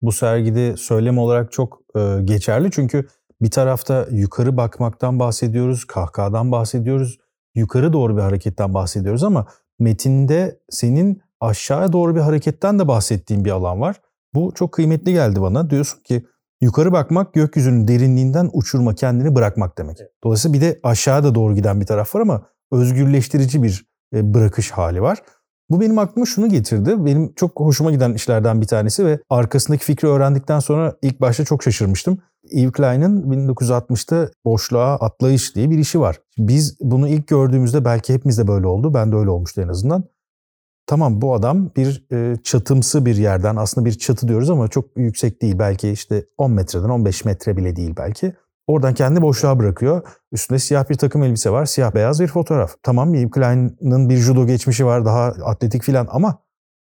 [0.02, 1.82] bu sergide söylem olarak çok
[2.24, 2.72] geçerli.
[2.72, 3.08] Çünkü
[3.42, 7.18] bir tarafta yukarı bakmaktan bahsediyoruz, kahkahadan bahsediyoruz,
[7.56, 9.48] yukarı doğru bir hareketten bahsediyoruz ama
[9.80, 14.02] metinde senin aşağıya doğru bir hareketten de bahsettiğin bir alan var.
[14.34, 15.70] Bu çok kıymetli geldi bana.
[15.70, 16.26] Diyorsun ki
[16.62, 19.98] yukarı bakmak gökyüzünün derinliğinden uçurma kendini bırakmak demek.
[20.24, 24.72] Dolayısıyla bir de aşağıya da doğru giden bir taraf var ama özgürleştirici bir e, bırakış
[24.72, 25.20] hali var.
[25.70, 27.06] Bu benim aklıma şunu getirdi.
[27.06, 31.64] Benim çok hoşuma giden işlerden bir tanesi ve arkasındaki fikri öğrendikten sonra ilk başta çok
[31.64, 32.22] şaşırmıştım.
[32.52, 36.20] Yves Klein'in 1960'ta boşluğa atlayış diye bir işi var.
[36.38, 38.94] Biz bunu ilk gördüğümüzde belki hepimiz de böyle oldu.
[38.94, 40.04] Ben de öyle olmuştu en azından.
[40.88, 45.42] Tamam bu adam bir e, çatımsı bir yerden aslında bir çatı diyoruz ama çok yüksek
[45.42, 45.60] değil.
[45.60, 48.34] Belki işte 10 metreden 15 metre bile değil belki.
[48.68, 50.02] Oradan kendi boşluğa bırakıyor.
[50.32, 51.66] Üstünde siyah bir takım elbise var.
[51.66, 52.76] Siyah beyaz bir fotoğraf.
[52.84, 55.06] Tamam Yves Klein'in bir judo geçmişi var.
[55.06, 56.38] Daha atletik filan ama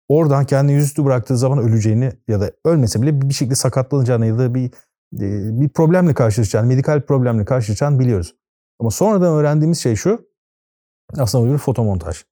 [0.09, 4.55] oradan kendi yüzüstü bıraktığı zaman öleceğini ya da ölmese bile bir şekilde sakatlanacağını ya da
[4.55, 4.71] bir
[5.13, 8.35] bir problemle karşılaşacağını, medikal problemle karşılaşacağını biliyoruz.
[8.81, 10.29] Ama sonradan öğrendiğimiz şey şu.
[11.19, 12.25] Aslında bir fotomontaj.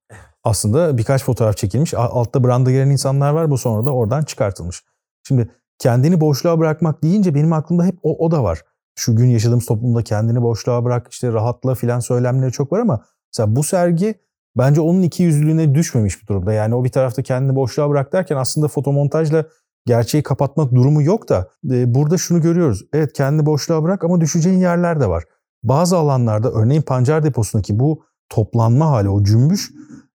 [0.44, 1.94] Aslında birkaç fotoğraf çekilmiş.
[1.94, 3.50] Altta branda gelen insanlar var.
[3.50, 4.84] Bu sonra da oradan çıkartılmış.
[5.28, 8.62] Şimdi kendini boşluğa bırakmak deyince benim aklımda hep o, o da var.
[8.94, 13.56] Şu gün yaşadığımız toplumda kendini boşluğa bırak, işte rahatla filan söylemleri çok var ama mesela
[13.56, 14.14] bu sergi
[14.58, 16.52] bence onun iki yüzlülüğüne düşmemiş bir durumda.
[16.52, 19.44] Yani o bir tarafta kendini boşluğa bırak derken aslında fotomontajla
[19.86, 22.84] gerçeği kapatmak durumu yok da e, burada şunu görüyoruz.
[22.92, 25.24] Evet kendini boşluğa bırak ama düşeceğin yerler de var.
[25.62, 29.70] Bazı alanlarda örneğin pancar deposundaki bu toplanma hali, o cümbüş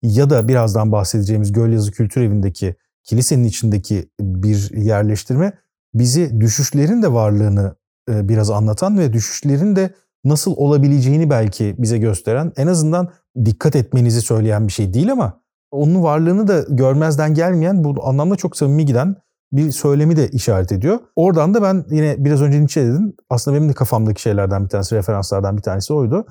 [0.02, 5.54] ya da birazdan bahsedeceğimiz Gölyazı Kültür Evi'ndeki kilisenin içindeki bir yerleştirme
[5.94, 7.76] bizi düşüşlerin de varlığını
[8.10, 9.94] e, biraz anlatan ve düşüşlerin de
[10.24, 13.10] nasıl olabileceğini belki bize gösteren en azından
[13.46, 18.58] dikkat etmenizi söyleyen bir şey değil ama onun varlığını da görmezden gelmeyen bu anlamda çok
[18.58, 19.16] samimi giden
[19.52, 21.00] bir söylemi de işaret ediyor.
[21.16, 23.14] Oradan da ben yine biraz önce Nietzsche dedim.
[23.30, 26.26] Aslında benim de kafamdaki şeylerden bir tanesi, referanslardan bir tanesi oydu.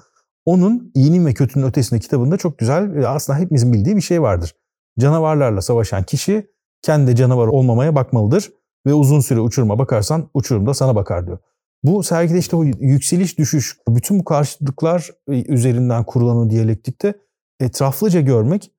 [0.44, 4.54] Onun iyinin ve kötünün ötesinde kitabında çok güzel aslında hepimizin bildiği bir şey vardır.
[5.00, 6.50] Canavarlarla savaşan kişi
[6.82, 8.50] kendi canavar olmamaya bakmalıdır
[8.86, 11.38] ve uzun süre uçuruma bakarsan uçurumda sana bakar diyor.
[11.82, 17.14] Bu sergide işte o yükseliş düşüş, bütün bu karşıtlıklar üzerinden kurulan o diyalektikte
[17.60, 18.72] etraflıca görmek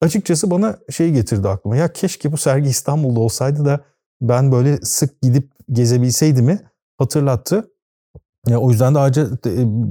[0.00, 1.76] açıkçası bana şey getirdi aklıma.
[1.76, 3.80] Ya keşke bu sergi İstanbul'da olsaydı da
[4.20, 6.60] ben böyle sık gidip gezebilseydi mi
[6.98, 7.70] hatırlattı.
[8.48, 9.28] Ya o yüzden de ayrıca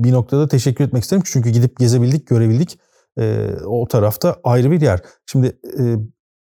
[0.04, 1.24] bir noktada teşekkür etmek isterim.
[1.26, 2.80] Çünkü gidip gezebildik, görebildik.
[3.20, 5.00] E, o tarafta ayrı bir yer.
[5.26, 5.96] Şimdi e,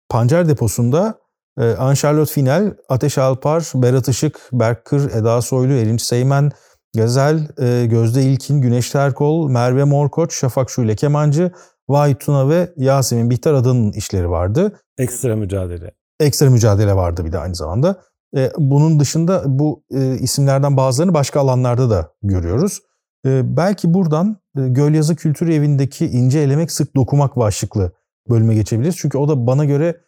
[0.09, 1.19] Pancar Deposu'nda
[1.59, 6.51] e, Anne Final, Ateş Alpar, Berat Işık, Berk Kır, Eda Soylu, Erinç Seymen,
[6.95, 11.51] Gazel, e, Gözde İlkin, Güneş Terkol, Merve Morkoç, Şafak Şule Kemancı,
[11.89, 14.79] Vahit Tuna ve Yasemin Bihter Adan'ın işleri vardı.
[14.97, 15.91] Ekstra mücadele.
[16.19, 18.01] Ekstra mücadele vardı bir de aynı zamanda.
[18.35, 22.79] E, bunun dışında bu e, isimlerden bazılarını başka alanlarda da görüyoruz.
[23.25, 27.91] E, belki buradan e, Gölyazı Kültür Evi'ndeki ince elemek sık dokumak başlıklı
[28.29, 28.97] bölüme geçebiliriz.
[28.97, 30.01] Çünkü o da bana göre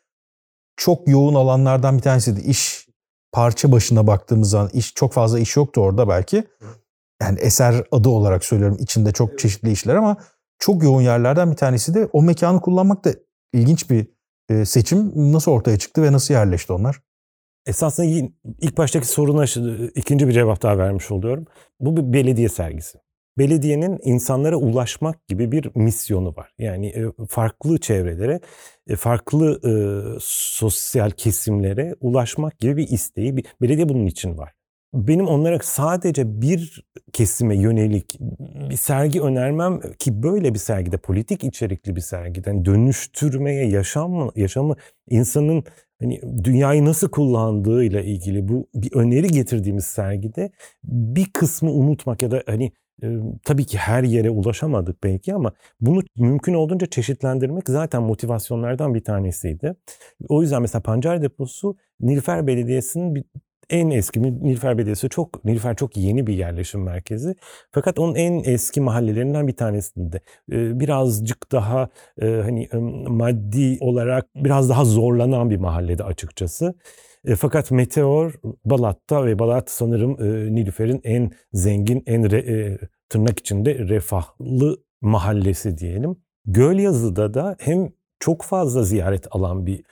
[0.78, 2.42] çok yoğun alanlardan bir tanesiydi.
[2.42, 2.88] İş
[3.32, 6.44] parça başına baktığımız zaman iş çok fazla iş yoktu orada belki.
[7.22, 8.78] Yani eser adı olarak söylüyorum.
[8.80, 10.18] içinde çok çeşitli işler ama
[10.60, 13.13] çok yoğun yerlerden bir tanesi de o mekanı kullanmak da
[13.54, 14.08] ilginç bir
[14.65, 15.12] seçim.
[15.34, 17.02] Nasıl ortaya çıktı ve nasıl yerleşti onlar?
[17.65, 18.30] Esasında
[18.62, 19.44] ilk baştaki soruna
[19.96, 21.46] ikinci bir cevap daha vermiş oluyorum.
[21.80, 22.98] Bu bir belediye sergisi.
[23.38, 26.54] Belediyenin insanlara ulaşmak gibi bir misyonu var.
[26.58, 26.94] Yani
[27.30, 28.39] farklı çevrelere,
[28.88, 29.60] e, farklı
[30.22, 33.36] sosyal kesimlere ulaşmak gibi bir isteği.
[33.62, 34.55] Belediye bunun için var.
[34.95, 38.19] Benim onlara sadece bir kesime yönelik
[38.69, 44.75] bir sergi önermem ki böyle bir sergide politik içerikli bir sergiden dönüştürmeye yaşam yaşamı
[45.10, 45.63] insanın
[45.99, 50.51] hani dünyayı nasıl kullandığıyla ilgili bu bir öneri getirdiğimiz sergide
[50.84, 52.71] bir kısmı unutmak ya da hani
[53.03, 53.08] e,
[53.43, 59.75] tabii ki her yere ulaşamadık belki ama bunu mümkün olduğunca çeşitlendirmek zaten motivasyonlardan bir tanesiydi.
[60.29, 63.23] O yüzden mesela Pancar Deposu Nilüfer Belediyesi'nin bir
[63.69, 67.36] en eski Nilüfer Belediyesi çok Nilüfer çok yeni bir yerleşim merkezi.
[67.71, 71.89] Fakat onun en eski mahallelerinden bir tanesinde birazcık daha
[72.21, 72.69] hani
[73.08, 76.73] maddi olarak biraz daha zorlanan bir mahallede açıkçası.
[77.38, 78.34] Fakat Meteor
[78.65, 80.13] Balat'ta ve Balat sanırım
[80.56, 82.78] Nilüfer'in en zengin, en re,
[83.10, 86.15] tırnak içinde refahlı mahallesi diyelim.
[86.45, 89.84] Gölyazı'da da hem çok fazla ziyaret alan bir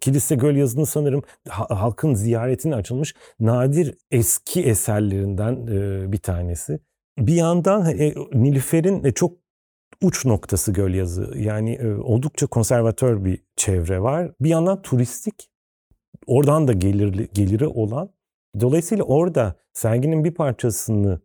[0.00, 5.66] kilise Gölyazı'nın sanırım halkın ziyaretine açılmış nadir eski eserlerinden
[6.12, 6.78] bir tanesi.
[7.18, 9.32] Bir yandan e, Nilüfer'in e, çok
[10.02, 11.32] uç noktası Gölyazı.
[11.36, 14.32] Yani e, oldukça konservatör bir çevre var.
[14.40, 15.50] Bir yandan turistik.
[16.26, 18.10] Oradan da gelirli, geliri olan.
[18.60, 21.20] Dolayısıyla orada serginin bir parçasını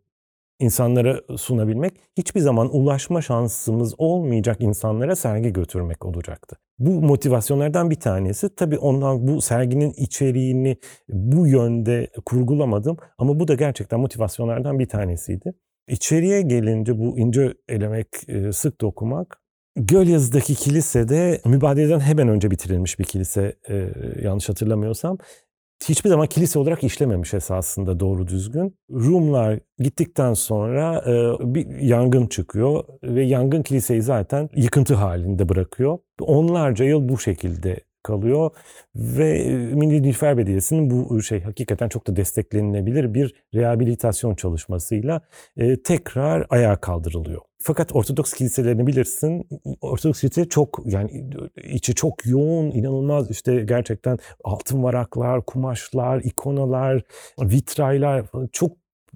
[0.62, 6.56] insanlara sunabilmek hiçbir zaman ulaşma şansımız olmayacak insanlara sergi götürmek olacaktı.
[6.78, 8.54] Bu motivasyonlardan bir tanesi.
[8.54, 10.76] Tabii ondan bu serginin içeriğini
[11.08, 15.52] bu yönde kurgulamadım ama bu da gerçekten motivasyonlardan bir tanesiydi.
[15.88, 19.42] İçeriye gelince bu ince elemek, e, sık dokumak
[19.76, 23.88] Gölyazı'daki kilisede mübadeleden hemen önce bitirilmiş bir kilise e,
[24.22, 25.18] yanlış hatırlamıyorsam
[25.88, 28.76] hiçbir zaman kilise olarak işlememiş esasında doğru düzgün.
[28.90, 35.98] Rumlar gittikten sonra e, bir yangın çıkıyor ve yangın kiliseyi zaten yıkıntı halinde bırakıyor.
[36.20, 38.50] Onlarca yıl bu şekilde kalıyor
[38.94, 45.20] ve e, Milli Nilüfer Belediyesi'nin bu şey hakikaten çok da desteklenilebilir bir rehabilitasyon çalışmasıyla
[45.56, 47.42] e, tekrar ayağa kaldırılıyor.
[47.62, 49.48] Fakat Ortodoks kiliselerini bilirsin.
[49.80, 51.30] Ortodoks kilise çok yani
[51.64, 57.02] içi çok yoğun, inanılmaz işte gerçekten altın varaklar, kumaşlar, ikonalar,
[57.40, 58.72] vitraylar çok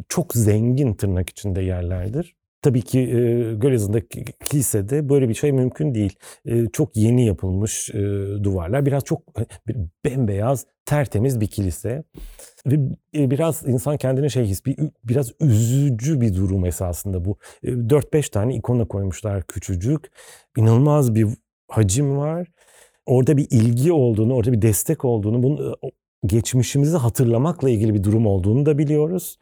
[0.08, 2.36] çok zengin tırnak içinde yerlerdir.
[2.66, 6.16] Tabii ki e, Gölyazı'ndaki kilisede böyle bir şey mümkün değil.
[6.44, 7.98] E, çok yeni yapılmış e,
[8.44, 8.86] duvarlar.
[8.86, 12.04] Biraz çok e, bir bembeyaz, tertemiz bir kilise.
[12.66, 12.76] Ve
[13.14, 17.38] biraz insan kendine şey his, bir, biraz üzücü bir durum esasında bu.
[17.62, 20.10] E, 4-5 tane ikona koymuşlar küçücük.
[20.56, 21.26] İnanılmaz bir
[21.68, 22.48] hacim var.
[23.06, 25.90] Orada bir ilgi olduğunu, orada bir destek olduğunu, bunu e,
[26.26, 29.38] geçmişimizi hatırlamakla ilgili bir durum olduğunu da biliyoruz.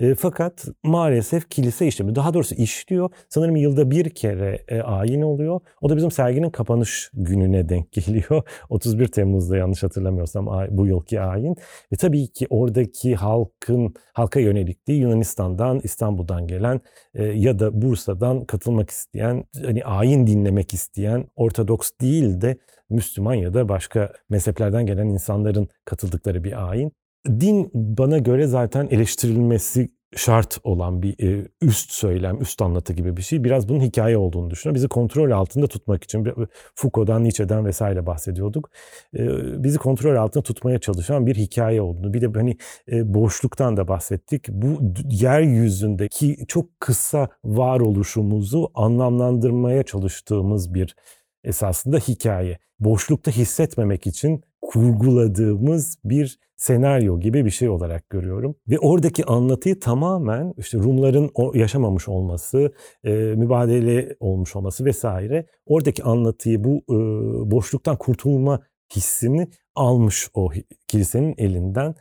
[0.00, 3.10] E, fakat maalesef kilise işlemi, daha doğrusu işliyor.
[3.28, 5.60] Sanırım yılda bir kere e, ayin oluyor.
[5.80, 8.42] O da bizim serginin kapanış gününe denk geliyor.
[8.68, 11.56] 31 Temmuz'da yanlış hatırlamıyorsam bu yılki ayin.
[11.92, 16.80] Ve tabii ki oradaki halkın, halka yönelik değil Yunanistan'dan, İstanbul'dan gelen
[17.14, 22.58] e, ya da Bursa'dan katılmak isteyen, hani ayin dinlemek isteyen, Ortodoks değil de
[22.90, 26.92] Müslüman ya da başka mezheplerden gelen insanların katıldıkları bir ayin
[27.28, 33.22] din bana göre zaten eleştirilmesi şart olan bir e, üst söylem, üst anlatı gibi bir
[33.22, 33.44] şey.
[33.44, 34.74] Biraz bunun hikaye olduğunu düşünüyorum.
[34.74, 36.26] Bizi kontrol altında tutmak için
[36.74, 38.70] Foucault'dan, Nietzsche'den vesaire bahsediyorduk.
[39.18, 39.28] E,
[39.64, 42.14] bizi kontrol altında tutmaya çalışan bir hikaye olduğunu.
[42.14, 42.56] Bir de hani
[42.92, 44.48] e, boşluktan da bahsettik.
[44.48, 50.96] Bu yeryüzündeki çok kısa varoluşumuzu anlamlandırmaya çalıştığımız bir
[51.44, 52.58] esasında hikaye.
[52.80, 58.56] Boşlukta hissetmemek için kurguladığımız bir senaryo gibi bir şey olarak görüyorum.
[58.68, 62.72] Ve oradaki anlatıyı tamamen işte Rumların yaşamamış olması,
[63.04, 66.82] e, mübadele olmuş olması vesaire oradaki anlatıyı bu
[67.50, 68.60] boşluktan kurtulma
[68.96, 70.50] hissini almış o
[70.88, 71.94] kilisenin elinden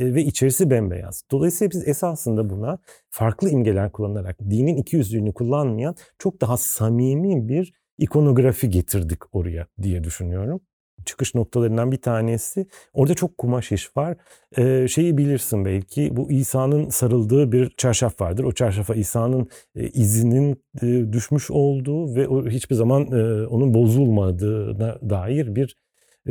[0.00, 1.22] ve içerisi bembeyaz.
[1.30, 2.78] Dolayısıyla biz esasında buna
[3.10, 10.04] farklı imgeler kullanarak dinin iki yüzlüğünü kullanmayan çok daha samimi bir ikonografi getirdik oraya diye
[10.04, 10.60] düşünüyorum
[11.04, 12.66] çıkış noktalarından bir tanesi.
[12.92, 14.16] Orada çok kumaş iş var.
[14.58, 18.44] Ee, şeyi bilirsin belki bu İsa'nın sarıldığı bir çarşaf vardır.
[18.44, 24.98] O çarşafa İsa'nın e, izinin e, düşmüş olduğu ve o hiçbir zaman e, onun bozulmadığına
[25.10, 25.76] dair bir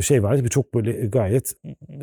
[0.02, 0.44] şey vardı.
[0.44, 1.54] Bir çok böyle gayet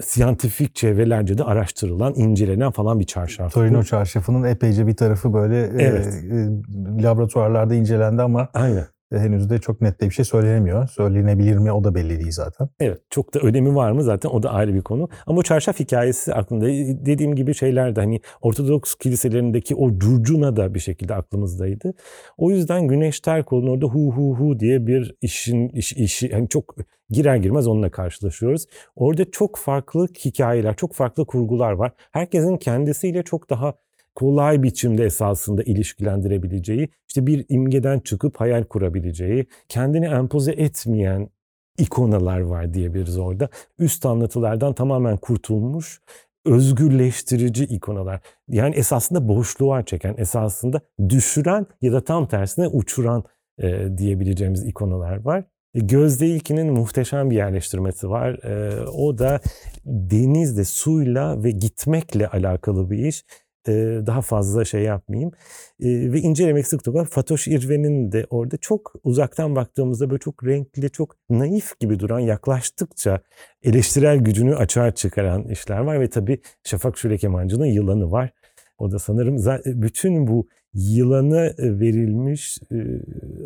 [0.03, 3.53] siyantifik çevrelerce de araştırılan, incelenen falan bir çarşaf.
[3.53, 6.07] Torino çarşafının epeyce bir tarafı böyle evet.
[6.07, 8.87] e, laboratuvarlarda incelendi ama Aynen.
[9.13, 10.89] Henüz de çok net bir şey söylenemiyor.
[10.89, 12.69] Söylenebilir mi o da belli değil zaten.
[12.81, 15.09] Evet çok da önemi var mı zaten o da ayrı bir konu.
[15.27, 16.67] Ama o çarşaf hikayesi aklımda.
[17.07, 21.95] Dediğim gibi şeyler de hani Ortodoks kiliselerindeki o curcuna da bir şekilde aklımızdaydı.
[22.39, 26.75] O yüzden Güneş Terkol'un orada hu hu hu diye bir işin iş, işi hani çok
[27.11, 28.67] girer girmez onunla karşılaşıyoruz.
[28.97, 31.93] Orada çok farklı hikayeler, çok farklı kurgular var.
[32.13, 33.75] Herkesin kendisiyle çok daha
[34.15, 41.29] kolay biçimde esasında ilişkilendirebileceği, işte bir imgeden çıkıp hayal kurabileceği, kendini empoze etmeyen
[41.79, 43.49] ikonalar var diyebiliriz orada.
[43.79, 46.01] Üst anlatılardan tamamen kurtulmuş,
[46.47, 48.21] özgürleştirici ikonalar.
[48.49, 53.25] Yani esasında boşluğa çeken, esasında düşüren ya da tam tersine uçuran
[53.59, 55.45] e, diyebileceğimiz ikonalar var.
[55.75, 58.33] E, Gözde İlkin'in muhteşem bir yerleştirmesi var.
[58.45, 59.41] E, o da
[59.87, 63.25] denizle, suyla ve gitmekle alakalı bir iş
[64.07, 65.31] daha fazla şey yapmayayım.
[65.81, 67.07] Ve incelemek sık var.
[67.07, 73.21] Fatoş İrven'in de orada çok uzaktan baktığımızda böyle çok renkli, çok naif gibi duran, yaklaştıkça
[73.63, 76.01] eleştirel gücünü açığa çıkaran işler var.
[76.01, 78.31] Ve tabii Şafak Şule Kemancı'nın Yılanı var.
[78.79, 82.59] O da sanırım bütün bu yılanı verilmiş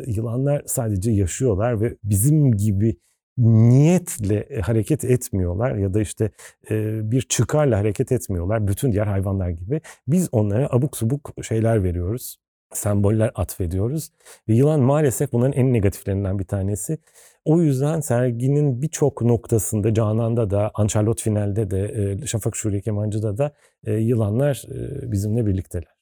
[0.07, 2.97] yılanlar sadece yaşıyorlar ve bizim gibi
[3.39, 6.31] niyetle e, hareket etmiyorlar ya da işte
[6.71, 9.81] e, bir çıkarla hareket etmiyorlar bütün diğer hayvanlar gibi.
[10.07, 12.37] Biz onlara abuk subuk şeyler veriyoruz
[12.73, 14.11] semboller atfediyoruz.
[14.47, 16.97] Ve yılan maalesef bunların en negatiflerinden bir tanesi.
[17.45, 23.53] O yüzden serginin birçok noktasında, Canan'da da, Ançarlot Final'de de, e, Şafak Şuri Kemancı'da da
[23.87, 24.63] yılanlar
[25.01, 25.95] bizimle birlikteler.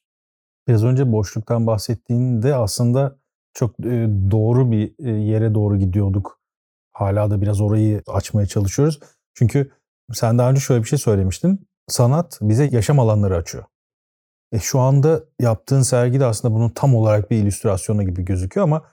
[0.68, 3.18] Biraz önce boşluktan bahsettiğinde aslında
[3.54, 3.78] çok
[4.30, 6.38] doğru bir yere doğru gidiyorduk
[6.98, 9.00] Hala da biraz orayı açmaya çalışıyoruz.
[9.34, 9.70] Çünkü
[10.12, 11.68] sen daha önce şöyle bir şey söylemiştin.
[11.88, 13.64] Sanat bize yaşam alanları açıyor.
[14.52, 18.84] E şu anda yaptığın sergi de aslında bunun tam olarak bir illüstrasyonu gibi gözüküyor ama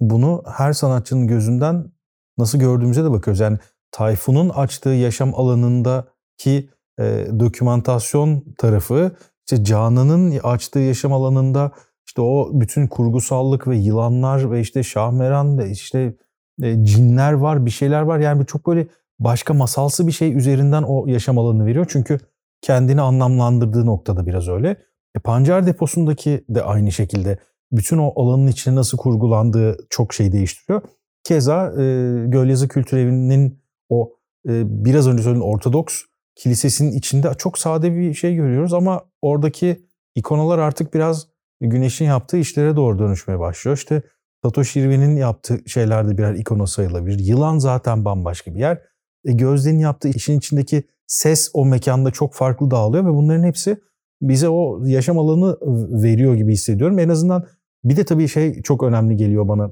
[0.00, 1.92] bunu her sanatçının gözünden
[2.38, 3.40] nasıl gördüğümüze de bakıyoruz.
[3.40, 3.58] Yani
[3.92, 6.70] Tayfun'un açtığı yaşam alanındaki
[7.00, 11.72] e, dokümantasyon tarafı, işte Canan'ın açtığı yaşam alanında
[12.06, 16.14] işte o bütün kurgusallık ve yılanlar ve işte Şahmeran ve işte
[16.62, 18.18] e, cinler var, bir şeyler var.
[18.18, 18.86] Yani çok böyle
[19.18, 21.86] başka masalsı bir şey üzerinden o yaşam alanını veriyor.
[21.88, 22.18] Çünkü
[22.62, 24.76] kendini anlamlandırdığı noktada biraz öyle.
[25.16, 27.38] E, Pancar deposundaki de aynı şekilde
[27.72, 30.82] bütün o alanın içine nasıl kurgulandığı çok şey değiştiriyor.
[31.24, 31.82] Keza e,
[32.26, 34.12] Gölyazı Kültür Evi'nin o
[34.48, 36.02] e, biraz önce söylediğim Ortodoks
[36.36, 41.26] kilisesinin içinde çok sade bir şey görüyoruz ama oradaki ikonalar artık biraz
[41.60, 43.76] güneşin yaptığı işlere doğru dönüşmeye başlıyor.
[43.76, 44.02] İşte
[44.44, 47.18] Satoshi Irwin'in yaptığı şeyler de birer ikona sayılabilir.
[47.18, 48.82] Yılan zaten bambaşka bir yer.
[49.24, 53.80] E, Gözde'nin yaptığı işin içindeki ses o mekanda çok farklı dağılıyor ve bunların hepsi
[54.22, 55.58] bize o yaşam alanı
[56.02, 56.98] veriyor gibi hissediyorum.
[56.98, 57.46] En azından
[57.84, 59.70] bir de tabii şey çok önemli geliyor bana.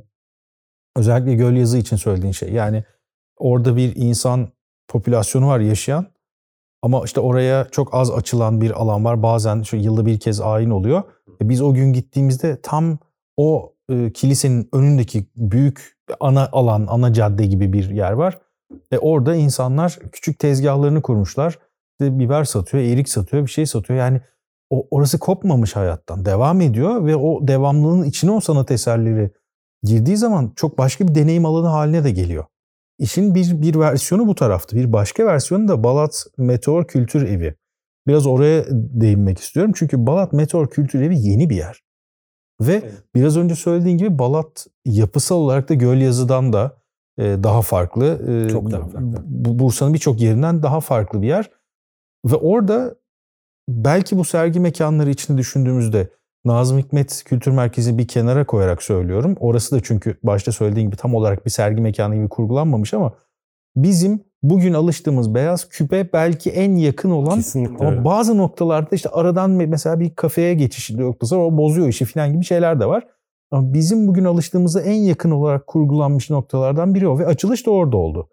[0.97, 2.53] Özellikle göl yazı için söylediğin şey.
[2.53, 2.85] Yani
[3.37, 4.49] orada bir insan
[4.89, 6.07] popülasyonu var yaşayan
[6.83, 9.23] ama işte oraya çok az açılan bir alan var.
[9.23, 11.03] Bazen şu yılda bir kez ayin oluyor.
[11.43, 12.99] E biz o gün gittiğimizde tam
[13.37, 18.38] o e, kilisenin önündeki büyük ana alan, ana cadde gibi bir yer var.
[18.92, 21.59] Ve orada insanlar küçük tezgahlarını kurmuşlar.
[22.01, 23.98] İşte biber satıyor, erik satıyor, bir şey satıyor.
[23.98, 24.20] Yani
[24.70, 26.24] o orası kopmamış hayattan.
[26.24, 29.31] Devam ediyor ve o devamlılığın içine o sanat eserleri
[29.83, 32.44] girdiği zaman çok başka bir deneyim alanı haline de geliyor.
[32.98, 34.77] İşin bir, bir versiyonu bu tarafta.
[34.77, 37.55] Bir başka versiyonu da Balat Meteor Kültür Evi.
[38.07, 39.72] Biraz oraya değinmek istiyorum.
[39.77, 41.83] Çünkü Balat Meteor Kültür Evi yeni bir yer.
[42.61, 43.03] Ve evet.
[43.14, 46.77] biraz önce söylediğin gibi Balat yapısal olarak da Gölyazı'dan da
[47.18, 48.07] e, daha farklı.
[48.47, 49.23] E, Çok daha farklı.
[49.59, 51.51] Bursa'nın birçok yerinden daha farklı bir yer.
[52.27, 52.94] Ve orada
[53.68, 56.09] belki bu sergi mekanları içinde düşündüğümüzde
[56.44, 59.37] Nazım Hikmet Kültür Merkezi bir kenara koyarak söylüyorum.
[59.40, 63.12] Orası da çünkü başta söylediğim gibi tam olarak bir sergi mekanı gibi kurgulanmamış ama
[63.77, 68.05] bizim bugün alıştığımız beyaz küpe belki en yakın olan Kesinlikle ama öyle.
[68.05, 72.81] bazı noktalarda işte aradan mesela bir kafeye geçiş noktası o bozuyor işi falan gibi şeyler
[72.81, 73.07] de var.
[73.51, 77.97] Ama bizim bugün alıştığımızda en yakın olarak kurgulanmış noktalardan biri o ve açılış da orada
[77.97, 78.29] oldu.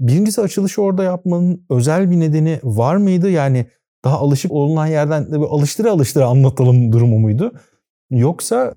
[0.00, 3.30] Birincisi açılışı orada yapmanın özel bir nedeni var mıydı?
[3.30, 3.66] Yani
[4.04, 7.52] daha alışık olunan yerden alıştıra alıştıra anlatalım durumu muydu?
[8.10, 8.74] Yoksa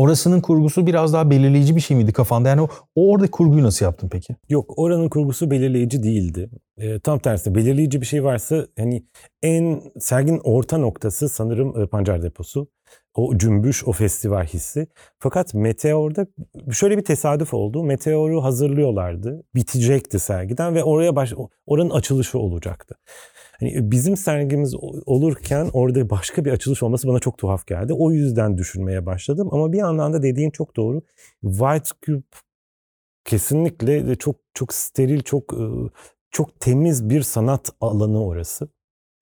[0.00, 2.48] Orasının kurgusu biraz daha belirleyici bir şey miydi kafanda?
[2.48, 4.36] Yani o, o orada kurguyu nasıl yaptın peki?
[4.48, 6.50] Yok oranın kurgusu belirleyici değildi.
[6.76, 9.04] E, tam tersi belirleyici bir şey varsa hani
[9.42, 12.68] en sergin orta noktası sanırım e, Pancar Deposu.
[13.14, 14.86] O cümbüş, o festival hissi.
[15.18, 16.26] Fakat Meteor'da
[16.72, 17.82] şöyle bir tesadüf oldu.
[17.84, 19.42] Meteor'u hazırlıyorlardı.
[19.54, 21.34] Bitecekti sergiden ve oraya baş,
[21.66, 22.94] oranın açılışı olacaktı.
[23.60, 24.74] Hani bizim sergimiz
[25.06, 27.92] olurken orada başka bir açılış olması bana çok tuhaf geldi.
[27.92, 31.02] O yüzden düşünmeye başladım ama bir yandan da dediğin çok doğru.
[31.42, 32.22] White Cube
[33.24, 35.54] kesinlikle çok çok steril, çok
[36.30, 38.68] çok temiz bir sanat alanı orası.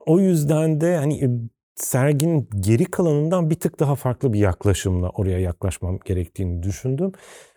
[0.06, 1.40] O yüzden de hani
[1.74, 7.12] serginin geri kalanından bir tık daha farklı bir yaklaşımla oraya yaklaşmam gerektiğini düşündüm.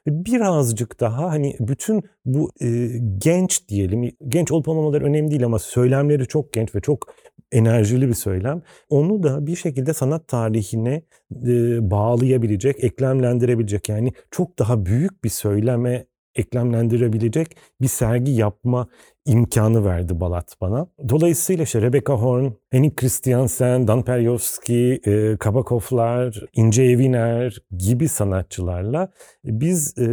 [0.08, 2.88] Birazcık daha hani bütün bu e,
[3.18, 7.14] genç diyelim, genç olup olmamaları önemli değil ama söylemleri çok genç ve çok
[7.52, 8.62] enerjili bir söylem.
[8.90, 11.02] Onu da bir şekilde sanat tarihine
[11.48, 16.06] e, bağlayabilecek, eklemlendirebilecek yani çok daha büyük bir söyleme
[16.36, 18.88] eklemlendirebilecek bir sergi yapma
[19.26, 20.88] imkanı verdi Balat bana.
[21.10, 29.12] Dolayısıyla işte Rebecca Horn, Henning Christiansen, Dan Perjowski, e, Kabakovlar, İnce Eviner gibi sanatçılarla
[29.46, 30.08] biz e,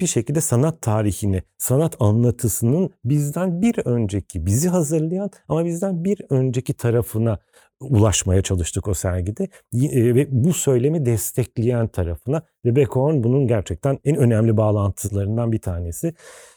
[0.00, 6.74] bir şekilde sanat tarihini, sanat anlatısının bizden bir önceki, bizi hazırlayan ama bizden bir önceki
[6.74, 7.38] tarafına
[7.80, 9.44] ulaşmaya çalıştık o sergide.
[9.74, 16.14] E, ve bu söylemi destekleyen tarafına ve Bacon bunun gerçekten en önemli bağlantılarından bir tanesi.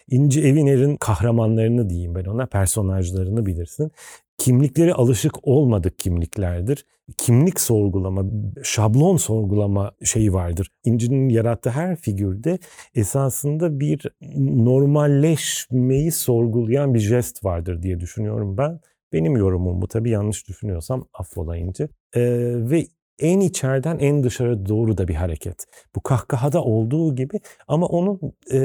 [0.10, 3.92] İnci Eviner'in kahramanlarını diyeyim ben ona, personajlarını bilirsin.
[4.38, 6.86] Kimlikleri alışık olmadık kimliklerdir.
[7.18, 8.26] Kimlik sorgulama,
[8.64, 10.70] şablon sorgulama şeyi vardır.
[10.84, 12.60] İnci'nin yarattığı her figürde
[12.96, 18.80] esasında bir normalleşmeyi sorgulayan bir jest vardır diye düşünüyorum ben.
[19.14, 21.90] Benim yorumum bu tabii yanlış düşünüyorsam affolayınca.
[22.16, 22.22] Ee,
[22.56, 22.88] ve
[23.20, 25.66] en içeriden en dışarı doğru da bir hareket.
[25.96, 28.20] Bu kahkahada olduğu gibi ama onun
[28.54, 28.60] e,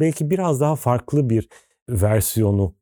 [0.00, 1.48] belki biraz daha farklı bir
[1.88, 2.74] versiyonu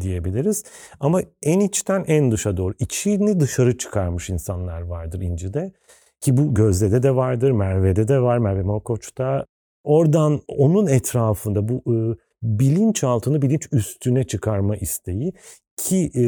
[0.00, 0.64] diyebiliriz.
[1.00, 5.72] Ama en içten en dışa doğru, içini dışarı çıkarmış insanlar vardır İnci'de.
[6.20, 9.46] Ki bu Gözde'de de vardır, Merve'de de var, Merve Malkoç'ta.
[9.84, 11.96] Oradan onun etrafında bu e,
[12.42, 15.32] bilinçaltını bilinç üstüne çıkarma isteği
[15.80, 16.24] ki e,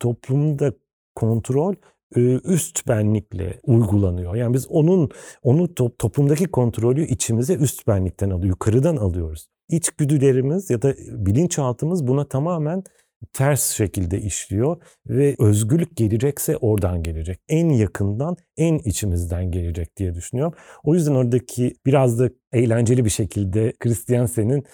[0.00, 0.72] toplumda
[1.14, 1.74] kontrol
[2.16, 4.34] e, üst benlikle uygulanıyor.
[4.34, 5.10] Yani biz onun
[5.42, 9.48] onu to, toplumdaki kontrolü içimize üst benlikten alıyor, yukarıdan alıyoruz.
[9.68, 12.84] İçgüdülerimiz ya da bilinçaltımız buna tamamen
[13.32, 17.40] ters şekilde işliyor ve özgürlük gelecekse oradan gelecek.
[17.48, 20.54] En yakından, en içimizden gelecek diye düşünüyorum.
[20.84, 24.64] O yüzden oradaki biraz da eğlenceli bir şekilde Christiansen'in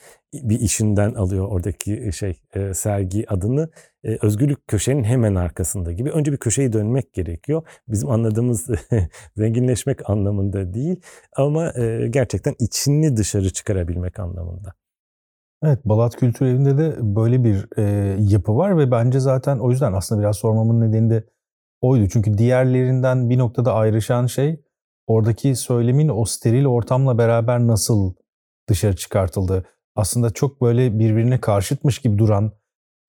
[0.43, 3.71] bir işinden alıyor oradaki e, şey e, sergi adını.
[4.05, 6.11] E, özgürlük köşenin hemen arkasında gibi.
[6.11, 7.63] Önce bir köşeyi dönmek gerekiyor.
[7.89, 8.67] Bizim anladığımız
[9.37, 11.01] zenginleşmek anlamında değil
[11.37, 11.73] ama
[12.11, 14.75] gerçekten içini dışarı çıkarabilmek anlamında.
[15.65, 17.83] Evet, Balat Kültür Evi'nde de böyle bir e,
[18.21, 21.25] yapı var ve bence zaten o yüzden aslında biraz sormamın nedeni de
[21.81, 22.09] oydu.
[22.13, 24.61] Çünkü diğerlerinden bir noktada ayrışan şey
[25.07, 28.15] oradaki söylemin o steril ortamla beraber nasıl
[28.69, 29.65] dışarı çıkartıldı.
[29.97, 32.53] Aslında çok böyle birbirine karşıtmış gibi duran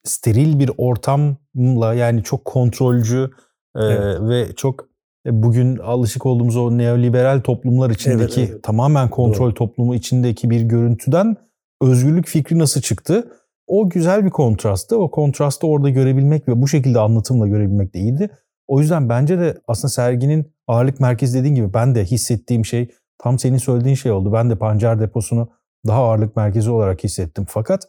[0.03, 3.32] steril bir ortamla yani çok kontrolcü
[3.76, 4.22] e, evet.
[4.22, 4.89] ve çok
[5.26, 8.64] e, bugün alışık olduğumuz o neoliberal toplumlar içindeki evet, evet.
[8.64, 9.53] tamamen kontrol Doğru.
[9.53, 11.36] toplumu içindeki bir görüntüden
[11.82, 13.32] özgürlük fikri nasıl çıktı?
[13.67, 14.97] O güzel bir kontrastı.
[14.97, 18.30] O kontrastı orada görebilmek ve bu şekilde anlatımla görebilmek de iyiydi.
[18.67, 23.39] O yüzden bence de aslında serginin ağırlık merkezi dediğin gibi ben de hissettiğim şey tam
[23.39, 24.34] senin söylediğin şey oldu.
[24.34, 25.49] Ben de pancar deposunu
[25.88, 27.45] daha ağırlık merkezi olarak hissettim.
[27.49, 27.88] Fakat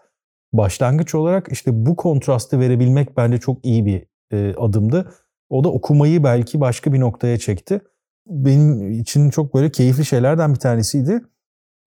[0.52, 5.12] başlangıç olarak işte bu kontrastı verebilmek bence çok iyi bir e, adımdı.
[5.50, 7.80] O da okumayı belki başka bir noktaya çekti.
[8.26, 11.20] Benim için çok böyle keyifli şeylerden bir tanesiydi.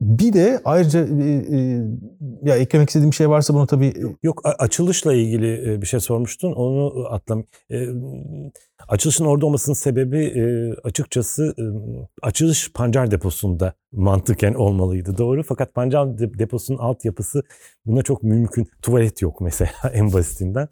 [0.02, 1.24] Bir de ayrıca e,
[1.58, 1.82] e,
[2.44, 3.88] ya eklemek istediğim şey varsa bunu tabii...
[3.88, 6.54] E, Yok açılışla ilgili bir şey sormuştun.
[6.54, 7.44] Onu atlam.
[8.88, 10.34] Açılışın orada olmasının sebebi
[10.84, 11.56] açıkçası
[12.22, 15.44] açılış pancar deposunda mantıken olmalıydı doğru.
[15.44, 17.44] Fakat pancar deposunun altyapısı
[17.86, 18.68] buna çok mümkün.
[18.82, 20.68] Tuvalet yok mesela en basitinden.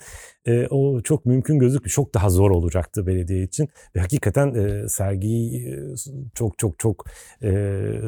[0.69, 1.91] O çok mümkün gözükmüyor.
[1.91, 3.69] Çok daha zor olacaktı belediye için.
[3.95, 5.75] Ve hakikaten sergiyi
[6.35, 7.05] çok çok çok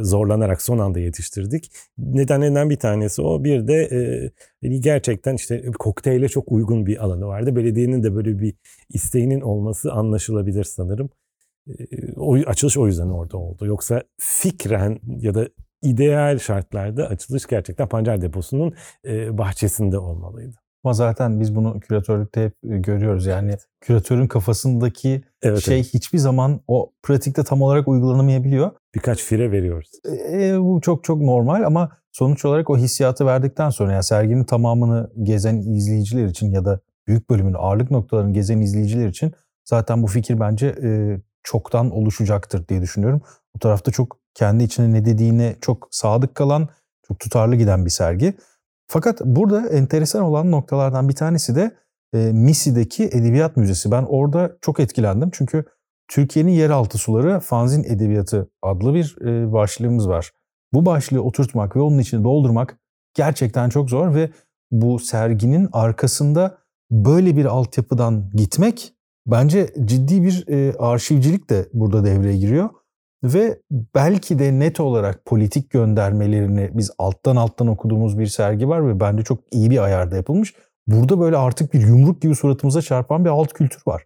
[0.01, 1.71] zorlanarak son anda yetiştirdik.
[1.97, 3.43] Nedenlerinden bir tanesi o.
[3.43, 4.31] Bir de
[4.79, 7.55] gerçekten işte kokteyle çok uygun bir alanı vardı.
[7.55, 8.53] Belediyenin de böyle bir
[8.89, 11.09] isteğinin olması anlaşılabilir sanırım.
[12.17, 13.65] O açılış o yüzden orada oldu.
[13.65, 15.47] Yoksa fikren ya da
[15.81, 18.73] ideal şartlarda açılış gerçekten pancar deposunun
[19.37, 20.55] bahçesinde olmalıydı.
[20.83, 23.25] Ama zaten biz bunu küratörlükte hep görüyoruz.
[23.25, 23.67] Yani evet.
[23.81, 25.93] küratörün kafasındaki evet, şey evet.
[25.93, 28.71] hiçbir zaman o pratikte tam olarak uygulanamayabiliyor.
[28.95, 29.91] Birkaç fire veriyoruz.
[30.31, 35.11] E, bu çok çok normal ama sonuç olarak o hissiyatı verdikten sonra yani serginin tamamını
[35.23, 36.79] gezen izleyiciler için ya da
[37.09, 39.33] büyük bölümünü ağırlık noktalarını gezen izleyiciler için
[39.65, 43.21] zaten bu fikir bence e, çoktan oluşacaktır diye düşünüyorum.
[43.55, 46.69] Bu tarafta çok kendi içine ne dediğine çok sadık kalan,
[47.07, 48.33] çok tutarlı giden bir sergi.
[48.87, 51.71] Fakat burada enteresan olan noktalardan bir tanesi de
[52.13, 53.91] e, Misi'deki Edebiyat Müzesi.
[53.91, 55.65] Ben orada çok etkilendim çünkü
[56.07, 60.31] Türkiye'nin Yeraltı Suları Fanzin Edebiyatı adlı bir e, başlığımız var.
[60.73, 62.77] Bu başlığı oturtmak ve onun içini doldurmak
[63.13, 64.29] gerçekten çok zor ve
[64.71, 66.57] bu serginin arkasında
[66.91, 68.93] böyle bir altyapıdan gitmek
[69.27, 72.69] bence ciddi bir e, arşivcilik de burada devreye giriyor.
[73.23, 73.59] Ve
[73.95, 79.23] belki de net olarak politik göndermelerini biz alttan alttan okuduğumuz bir sergi var ve bence
[79.23, 80.53] çok iyi bir ayarda yapılmış.
[80.87, 84.05] Burada böyle artık bir yumruk gibi suratımıza çarpan bir alt kültür var.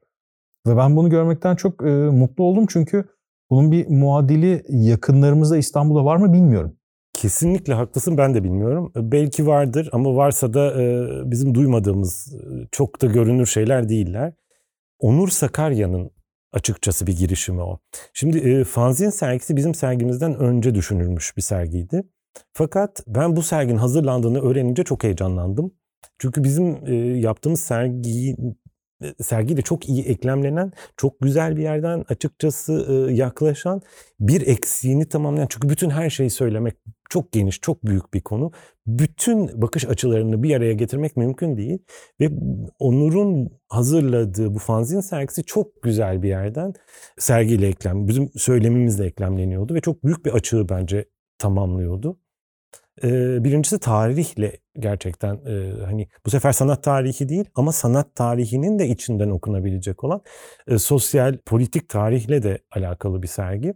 [0.68, 3.06] Ve ben bunu görmekten çok e, mutlu oldum çünkü
[3.50, 6.76] bunun bir muadili yakınlarımızda İstanbul'da var mı bilmiyorum.
[7.14, 8.92] Kesinlikle haklısın ben de bilmiyorum.
[8.96, 12.36] Belki vardır ama varsa da e, bizim duymadığımız
[12.72, 14.34] çok da görünür şeyler değiller.
[15.00, 16.12] Onur Sakarya'nın
[16.52, 17.80] açıkçası bir girişimi o.
[18.14, 22.04] Şimdi e, fanzin sergisi bizim sergimizden önce düşünülmüş bir sergiydi.
[22.54, 25.72] Fakat ben bu serginin hazırlandığını öğrenince çok heyecanlandım.
[26.20, 28.36] Çünkü bizim e, yaptığımız sergiyi
[29.22, 33.82] sergiyle çok iyi eklemlenen, çok güzel bir yerden açıkçası e, yaklaşan
[34.20, 35.48] bir eksiğini tamamlayan.
[35.50, 36.76] Çünkü bütün her şeyi söylemek
[37.10, 38.52] çok geniş, çok büyük bir konu.
[38.88, 41.80] Bütün bakış açılarını bir araya getirmek mümkün değil.
[42.20, 42.30] Ve
[42.80, 46.74] Onur'un hazırladığı bu fanzin sergisi çok güzel bir yerden
[47.18, 51.06] sergiyle eklem, bizim söylemimizle eklemleniyordu ve çok büyük bir açığı bence
[51.38, 52.20] tamamlıyordu.
[53.44, 55.40] Birincisi tarihle gerçekten
[55.86, 60.22] hani bu sefer sanat tarihi değil ama sanat tarihinin de içinden okunabilecek olan
[60.78, 63.74] sosyal politik tarihle de alakalı bir sergi.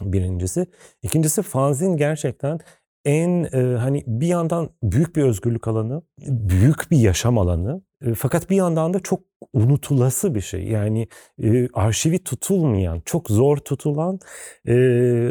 [0.00, 0.66] Birincisi.
[1.02, 2.58] İkincisi fanzin gerçekten
[3.04, 3.44] en
[3.76, 7.82] hani bir yandan büyük bir özgürlük alanı, büyük bir yaşam alanı
[8.16, 9.20] fakat bir yandan da çok
[9.52, 10.64] unutulası bir şey.
[10.64, 11.08] Yani
[11.42, 14.18] e, arşivi tutulmayan, çok zor tutulan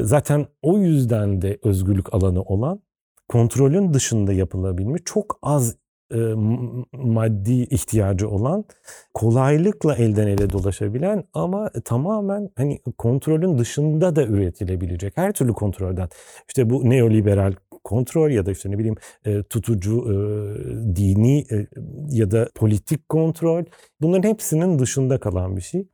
[0.04, 2.82] zaten o yüzden de özgürlük alanı olan
[3.30, 5.76] kontrolün dışında yapılabilmiş çok az
[6.14, 6.18] e,
[6.94, 8.66] maddi ihtiyacı olan
[9.14, 16.10] kolaylıkla elden ele dolaşabilen ama tamamen hani kontrolün dışında da üretilebilecek her türlü kontrolden
[16.48, 17.54] işte bu neoliberal
[17.84, 20.16] kontrol ya da işte ne bileyim e, tutucu e,
[20.96, 21.68] dini e,
[22.10, 23.64] ya da politik kontrol
[24.02, 25.88] bunların hepsinin dışında kalan bir şey.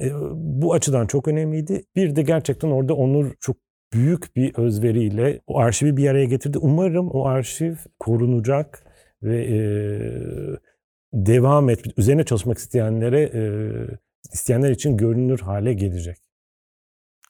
[0.00, 1.84] E, bu açıdan çok önemliydi.
[1.96, 3.56] Bir de gerçekten orada Onur çok
[3.92, 6.58] büyük bir özveriyle o arşivi bir araya getirdi.
[6.58, 8.84] Umarım o arşiv korunacak
[9.22, 9.58] ve e,
[11.12, 13.42] devam et, üzerine çalışmak isteyenlere e,
[14.32, 16.16] isteyenler için görünür hale gelecek.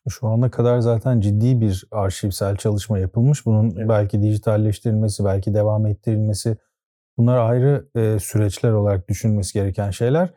[0.08, 3.46] Şu ana kadar zaten ciddi bir arşivsel çalışma yapılmış.
[3.46, 3.88] Bunun evet.
[3.88, 6.56] belki dijitalleştirilmesi, belki devam ettirilmesi
[7.18, 10.34] bunlar ayrı e, süreçler olarak düşünülmesi gereken şeyler.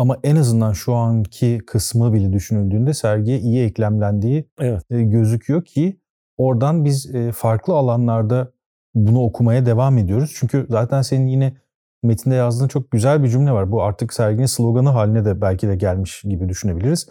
[0.00, 4.82] Ama en azından şu anki kısmı bile düşünüldüğünde sergiye iyi eklemlendiği evet.
[4.90, 6.00] E, gözüküyor ki
[6.36, 8.52] oradan biz e, farklı alanlarda
[8.94, 10.32] bunu okumaya devam ediyoruz.
[10.36, 11.56] Çünkü zaten senin yine
[12.02, 13.72] metinde yazdığın çok güzel bir cümle var.
[13.72, 17.08] Bu artık serginin sloganı haline de belki de gelmiş gibi düşünebiliriz.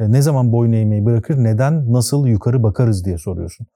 [0.00, 3.66] E, ne zaman boyun eğmeyi bırakır, neden, nasıl yukarı bakarız diye soruyorsun.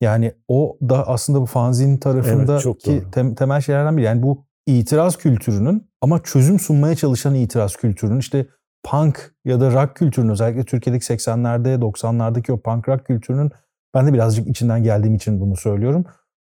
[0.00, 4.04] Yani o da aslında bu fanzin tarafındaki evet, tem, temel şeylerden biri.
[4.04, 8.46] Yani bu itiraz kültürünün ama çözüm sunmaya çalışan itiraz kültürünün işte
[8.84, 13.50] punk ya da rock kültürünün özellikle Türkiye'deki 80'lerde 90'lardaki o punk rock kültürünün
[13.94, 16.04] ben de birazcık içinden geldiğim için bunu söylüyorum.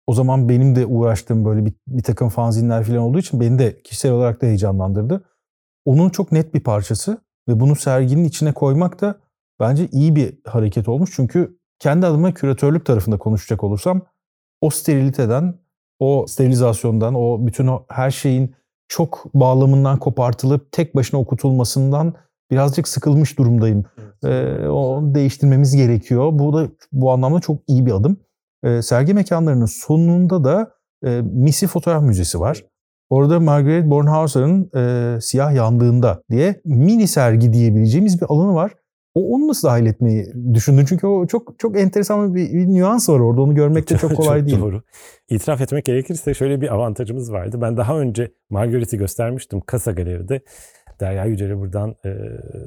[0.08, 3.82] O zaman benim de uğraştığım böyle bir, bir takım fanzinler falan olduğu için beni de
[3.82, 5.24] kişisel olarak da heyecanlandırdı.
[5.86, 7.18] Onun çok net bir parçası
[7.50, 9.20] ve bunu serginin içine koymak da
[9.60, 11.10] bence iyi bir hareket olmuş.
[11.16, 14.02] Çünkü kendi adıma küratörlük tarafında konuşacak olursam
[14.62, 15.60] o steriliteden,
[16.00, 18.56] o sterilizasyondan, o bütün o her şeyin
[18.88, 22.14] çok bağlamından kopartılıp tek başına okutulmasından
[22.52, 23.86] birazcık sıkılmış durumdayım.
[23.98, 24.64] Evet.
[24.64, 26.30] Ee, onu değiştirmemiz gerekiyor.
[26.34, 28.18] Bu da bu anlamda çok iyi bir adım.
[28.64, 30.72] Ee, sergi mekanlarının sonunda da
[31.06, 32.64] e, Misi Fotoğraf Müzesi var.
[33.10, 38.72] Orada Margaret Bornhauser'ın e, Siyah Yandığında diye mini sergi diyebileceğimiz bir alanı var.
[39.18, 40.86] O onu nasıl dahil etmeyi düşündün?
[40.86, 43.42] Çünkü o çok çok enteresan bir, bir nüans var orada.
[43.42, 44.60] Onu görmek de çok kolay çok değil.
[44.60, 44.84] Doğru.
[45.30, 47.58] İtiraf etmek gerekirse şöyle bir avantajımız vardı.
[47.62, 50.42] Ben daha önce Margaret'i göstermiştim Kasa Galeri'de.
[51.00, 52.12] Derya Yücel'e buradan e,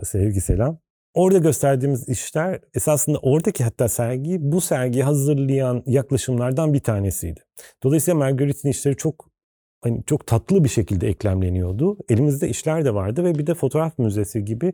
[0.05, 0.79] sevgi selam.
[1.15, 7.41] Orada gösterdiğimiz işler esasında oradaki hatta sergiyi bu sergiyi hazırlayan yaklaşımlardan bir tanesiydi.
[7.83, 9.31] Dolayısıyla Margaret'in işleri çok
[9.81, 11.99] hani çok tatlı bir şekilde eklemleniyordu.
[12.09, 14.73] Elimizde işler de vardı ve bir de fotoğraf müzesi gibi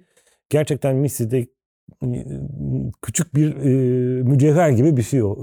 [0.49, 1.47] gerçekten Misi'de
[3.03, 5.37] küçük bir e, mücevher gibi bir şey o.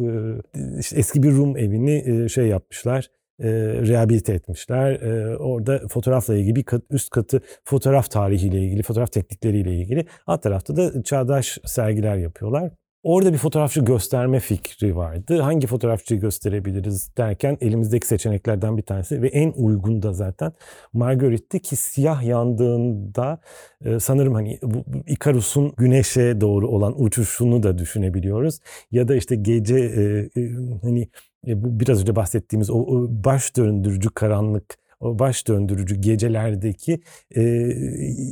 [0.55, 3.49] E, işte eski bir Rum evini e, şey yapmışlar, e,
[3.87, 4.91] rehabilite etmişler.
[5.01, 10.05] E, orada fotoğrafla ilgili bir kat, üst katı fotoğraf tarihiyle ilgili, fotoğraf teknikleriyle ilgili.
[10.27, 12.71] Alt tarafta da çağdaş sergiler yapıyorlar.
[13.03, 15.41] Orada bir fotoğrafçı gösterme fikri vardı.
[15.41, 20.53] Hangi fotoğrafçıyı gösterebiliriz derken elimizdeki seçeneklerden bir tanesi ve en uygun da zaten
[20.93, 23.39] Marguerite'ti ki siyah yandığında
[23.85, 28.59] e, sanırım hani bu Ikarus'un güneşe doğru olan uçuşunu da düşünebiliyoruz.
[28.91, 30.51] Ya da işte gece e, e,
[30.81, 31.09] hani
[31.45, 36.99] biraz önce bahsettiğimiz o, baş döndürücü karanlık, o baş döndürücü gecelerdeki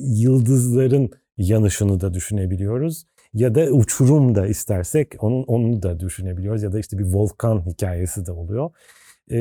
[0.04, 6.80] yıldızların yanışını da düşünebiliyoruz ya da uçurum da istersek onun onu da düşünebiliyoruz ya da
[6.80, 8.72] işte bir volkan hikayesi de oluyor.
[9.32, 9.40] Ee,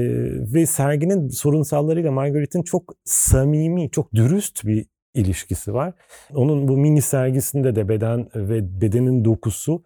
[0.55, 5.95] ve serginin sorunsallarıyla Margaret'in çok samimi, çok dürüst bir ilişkisi var.
[6.35, 9.85] Onun bu mini sergisinde de beden ve bedenin dokusu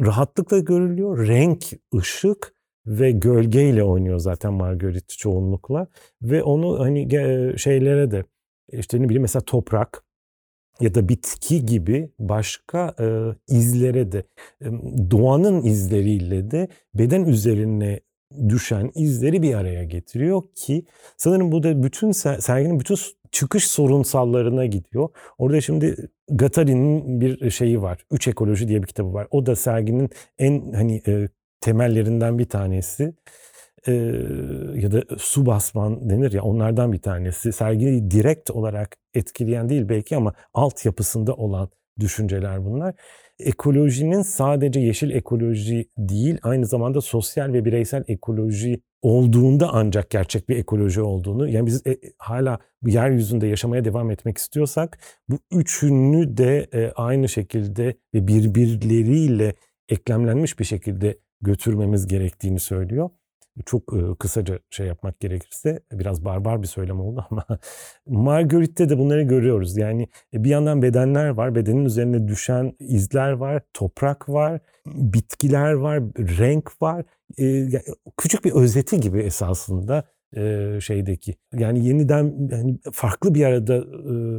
[0.00, 1.28] rahatlıkla görülüyor.
[1.28, 1.64] Renk,
[1.96, 2.54] ışık
[2.86, 5.86] ve gölgeyle oynuyor zaten Margaret çoğunlukla
[6.22, 7.08] ve onu hani
[7.58, 8.24] şeylere de
[8.72, 10.03] işte ne bileyim mesela toprak
[10.80, 13.06] ya da bitki gibi başka e,
[13.54, 14.24] izlere de
[14.60, 14.66] e,
[15.10, 18.00] doğanın izleriyle de beden üzerine
[18.48, 20.84] düşen izleri bir araya getiriyor ki
[21.16, 22.96] sanırım bu da bütün serginin bütün
[23.32, 25.08] çıkış sorunsallarına gidiyor.
[25.38, 25.96] Orada şimdi
[26.30, 28.06] Gattari'nin bir şeyi var.
[28.10, 29.28] Üç Ekoloji diye bir kitabı var.
[29.30, 31.28] O da serginin en hani e,
[31.60, 33.14] temellerinden bir tanesi
[33.88, 33.92] e,
[34.74, 37.52] ya da su basman denir ya onlardan bir tanesi.
[37.52, 41.68] Sergiyi direkt olarak etkileyen değil belki ama altyapısında olan
[42.00, 42.94] düşünceler bunlar.
[43.38, 50.56] Ekolojinin sadece yeşil ekoloji değil aynı zamanda sosyal ve bireysel ekoloji olduğunda ancak gerçek bir
[50.56, 56.92] ekoloji olduğunu yani biz e, hala yeryüzünde yaşamaya devam etmek istiyorsak bu üçünü de e,
[56.96, 59.54] aynı şekilde ve birbirleriyle
[59.88, 63.10] eklemlenmiş bir şekilde götürmemiz gerektiğini söylüyor
[63.66, 67.44] çok kısaca şey yapmak gerekirse biraz barbar bir söylem oldu ama
[68.06, 69.76] Marguerite'de de bunları görüyoruz.
[69.76, 76.00] Yani e, bir yandan bedenler var, bedenin üzerine düşen izler var, toprak var, bitkiler var,
[76.18, 77.04] renk var.
[78.16, 80.04] Küçük bir özeti gibi esasında
[80.80, 81.34] şeydeki.
[81.54, 83.84] Yani yeniden yani farklı bir arada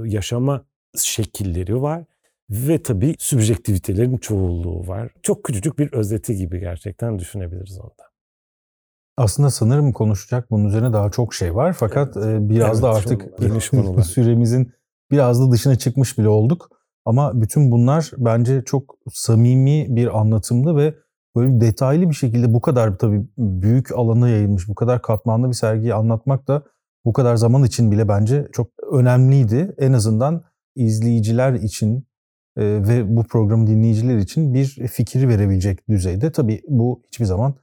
[0.07, 0.65] yaşama
[0.97, 2.03] şekilleri var.
[2.49, 5.11] Ve tabii sübjektivitelerin çoğulluğu var.
[5.23, 8.04] Çok küçücük bir özeti gibi gerçekten düşünebiliriz onda.
[9.17, 11.73] Aslında sanırım konuşacak bunun üzerine daha çok şey var.
[11.73, 12.49] Fakat evet.
[12.49, 13.29] biraz evet, da artık
[14.05, 14.71] süremizin
[15.11, 16.69] biraz da dışına çıkmış bile olduk.
[17.05, 20.95] Ama bütün bunlar bence çok samimi bir anlatımdı ve
[21.35, 25.93] böyle detaylı bir şekilde bu kadar tabii büyük alana yayılmış, bu kadar katmanlı bir sergiyi
[25.93, 26.63] anlatmak da
[27.05, 29.75] bu kadar zaman için bile bence çok önemliydi.
[29.77, 30.43] En azından
[30.75, 32.07] izleyiciler için
[32.57, 36.31] ve bu programı dinleyiciler için bir fikir verebilecek düzeyde.
[36.31, 37.55] Tabii bu hiçbir zaman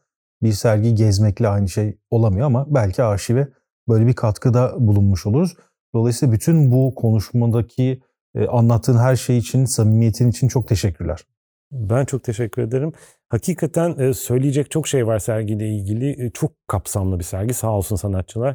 [0.43, 3.49] bir sergi gezmekle aynı şey olamıyor ama belki arşive
[3.89, 5.57] böyle bir katkıda bulunmuş oluruz.
[5.95, 8.01] Dolayısıyla bütün bu konuşmadaki
[8.35, 11.25] e, anlattığın her şey için, samimiyetin için çok teşekkürler.
[11.73, 12.93] Ben çok teşekkür ederim.
[13.29, 16.27] Hakikaten e, söyleyecek çok şey var sergiyle ilgili.
[16.27, 18.55] E, çok kapsamlı bir sergi sağ olsun sanatçılar.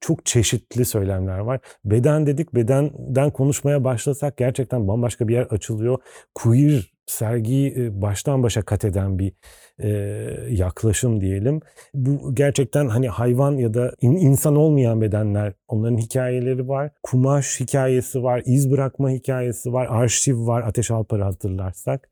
[0.00, 1.60] Çok çeşitli söylemler var.
[1.84, 5.98] Beden dedik, bedenden konuşmaya başlasak gerçekten bambaşka bir yer açılıyor.
[6.34, 9.32] Queer sergiyi baştan başa kat eden bir
[9.78, 9.88] e,
[10.50, 11.60] yaklaşım diyelim.
[11.94, 16.90] Bu gerçekten hani hayvan ya da in, insan olmayan bedenler, onların hikayeleri var.
[17.02, 22.10] Kumaş hikayesi var, iz bırakma hikayesi var, arşiv var Ateş Alpar'ı hatırlarsak.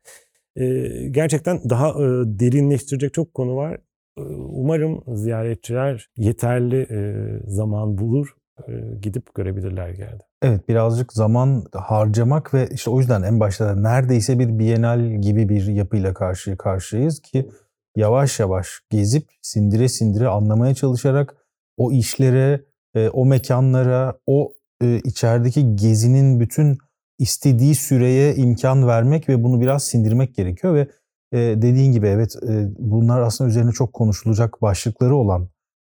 [0.57, 0.64] E,
[1.11, 3.74] gerçekten daha e, derinleştirecek çok konu var.
[4.18, 7.14] E, umarım ziyaretçiler yeterli e,
[7.47, 8.36] zaman bulur,
[8.68, 8.72] e,
[9.03, 10.24] gidip görebilirler geldi.
[10.45, 15.66] Evet birazcık zaman harcamak ve işte o yüzden en başta neredeyse bir bienal gibi bir
[15.66, 17.51] yapıyla karşı karşıyayız ki
[17.97, 21.36] yavaş yavaş gezip sindire sindire anlamaya çalışarak
[21.76, 22.64] o işlere,
[22.95, 26.78] e, o mekanlara, o e, içerideki gezinin bütün
[27.18, 30.88] istediği süreye imkan vermek ve bunu biraz sindirmek gerekiyor ve
[31.32, 32.36] e, dediğin gibi evet
[32.78, 35.49] bunlar aslında üzerine çok konuşulacak başlıkları olan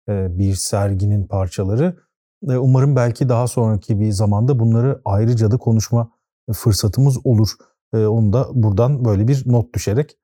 [0.10, 1.95] bir serginin parçaları.
[2.42, 6.12] Umarım belki daha sonraki bir zamanda bunları ayrıca da konuşma
[6.54, 7.50] fırsatımız olur.
[7.94, 10.18] Onu da buradan böyle bir not düşerek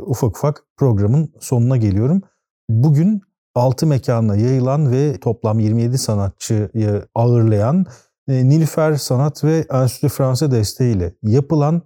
[0.00, 2.22] ufak ufak programın sonuna geliyorum.
[2.68, 3.20] Bugün
[3.54, 7.86] 6 mekana yayılan ve toplam 27 sanatçıyı ağırlayan
[8.28, 11.82] Nilüfer Sanat ve Enstitü Fransa desteğiyle yapılan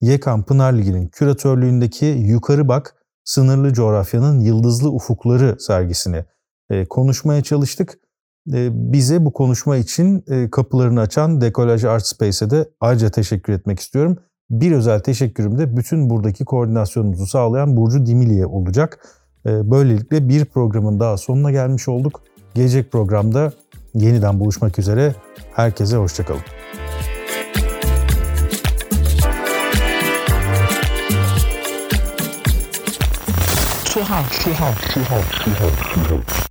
[0.00, 6.24] Yekan Pınar Ligi'nin küratörlüğündeki Yukarı Bak Sınırlı Coğrafyanın Yıldızlı Ufukları sergisini
[6.88, 7.98] konuşmaya çalıştık.
[8.52, 13.80] Ee, bize bu konuşma için e, kapılarını açan Dekolaj Art Space'e de ayrıca teşekkür etmek
[13.80, 14.16] istiyorum.
[14.50, 19.06] Bir özel teşekkürüm de bütün buradaki koordinasyonumuzu sağlayan Burcu Dimili'ye olacak.
[19.46, 22.22] Ee, böylelikle bir programın daha sonuna gelmiş olduk.
[22.54, 23.52] Gelecek programda
[23.94, 25.14] yeniden buluşmak üzere.
[25.54, 26.40] Herkese hoşçakalın.
[33.84, 36.50] Tuhaf, tuhaf, tuhaf, tuhaf, tuhaf.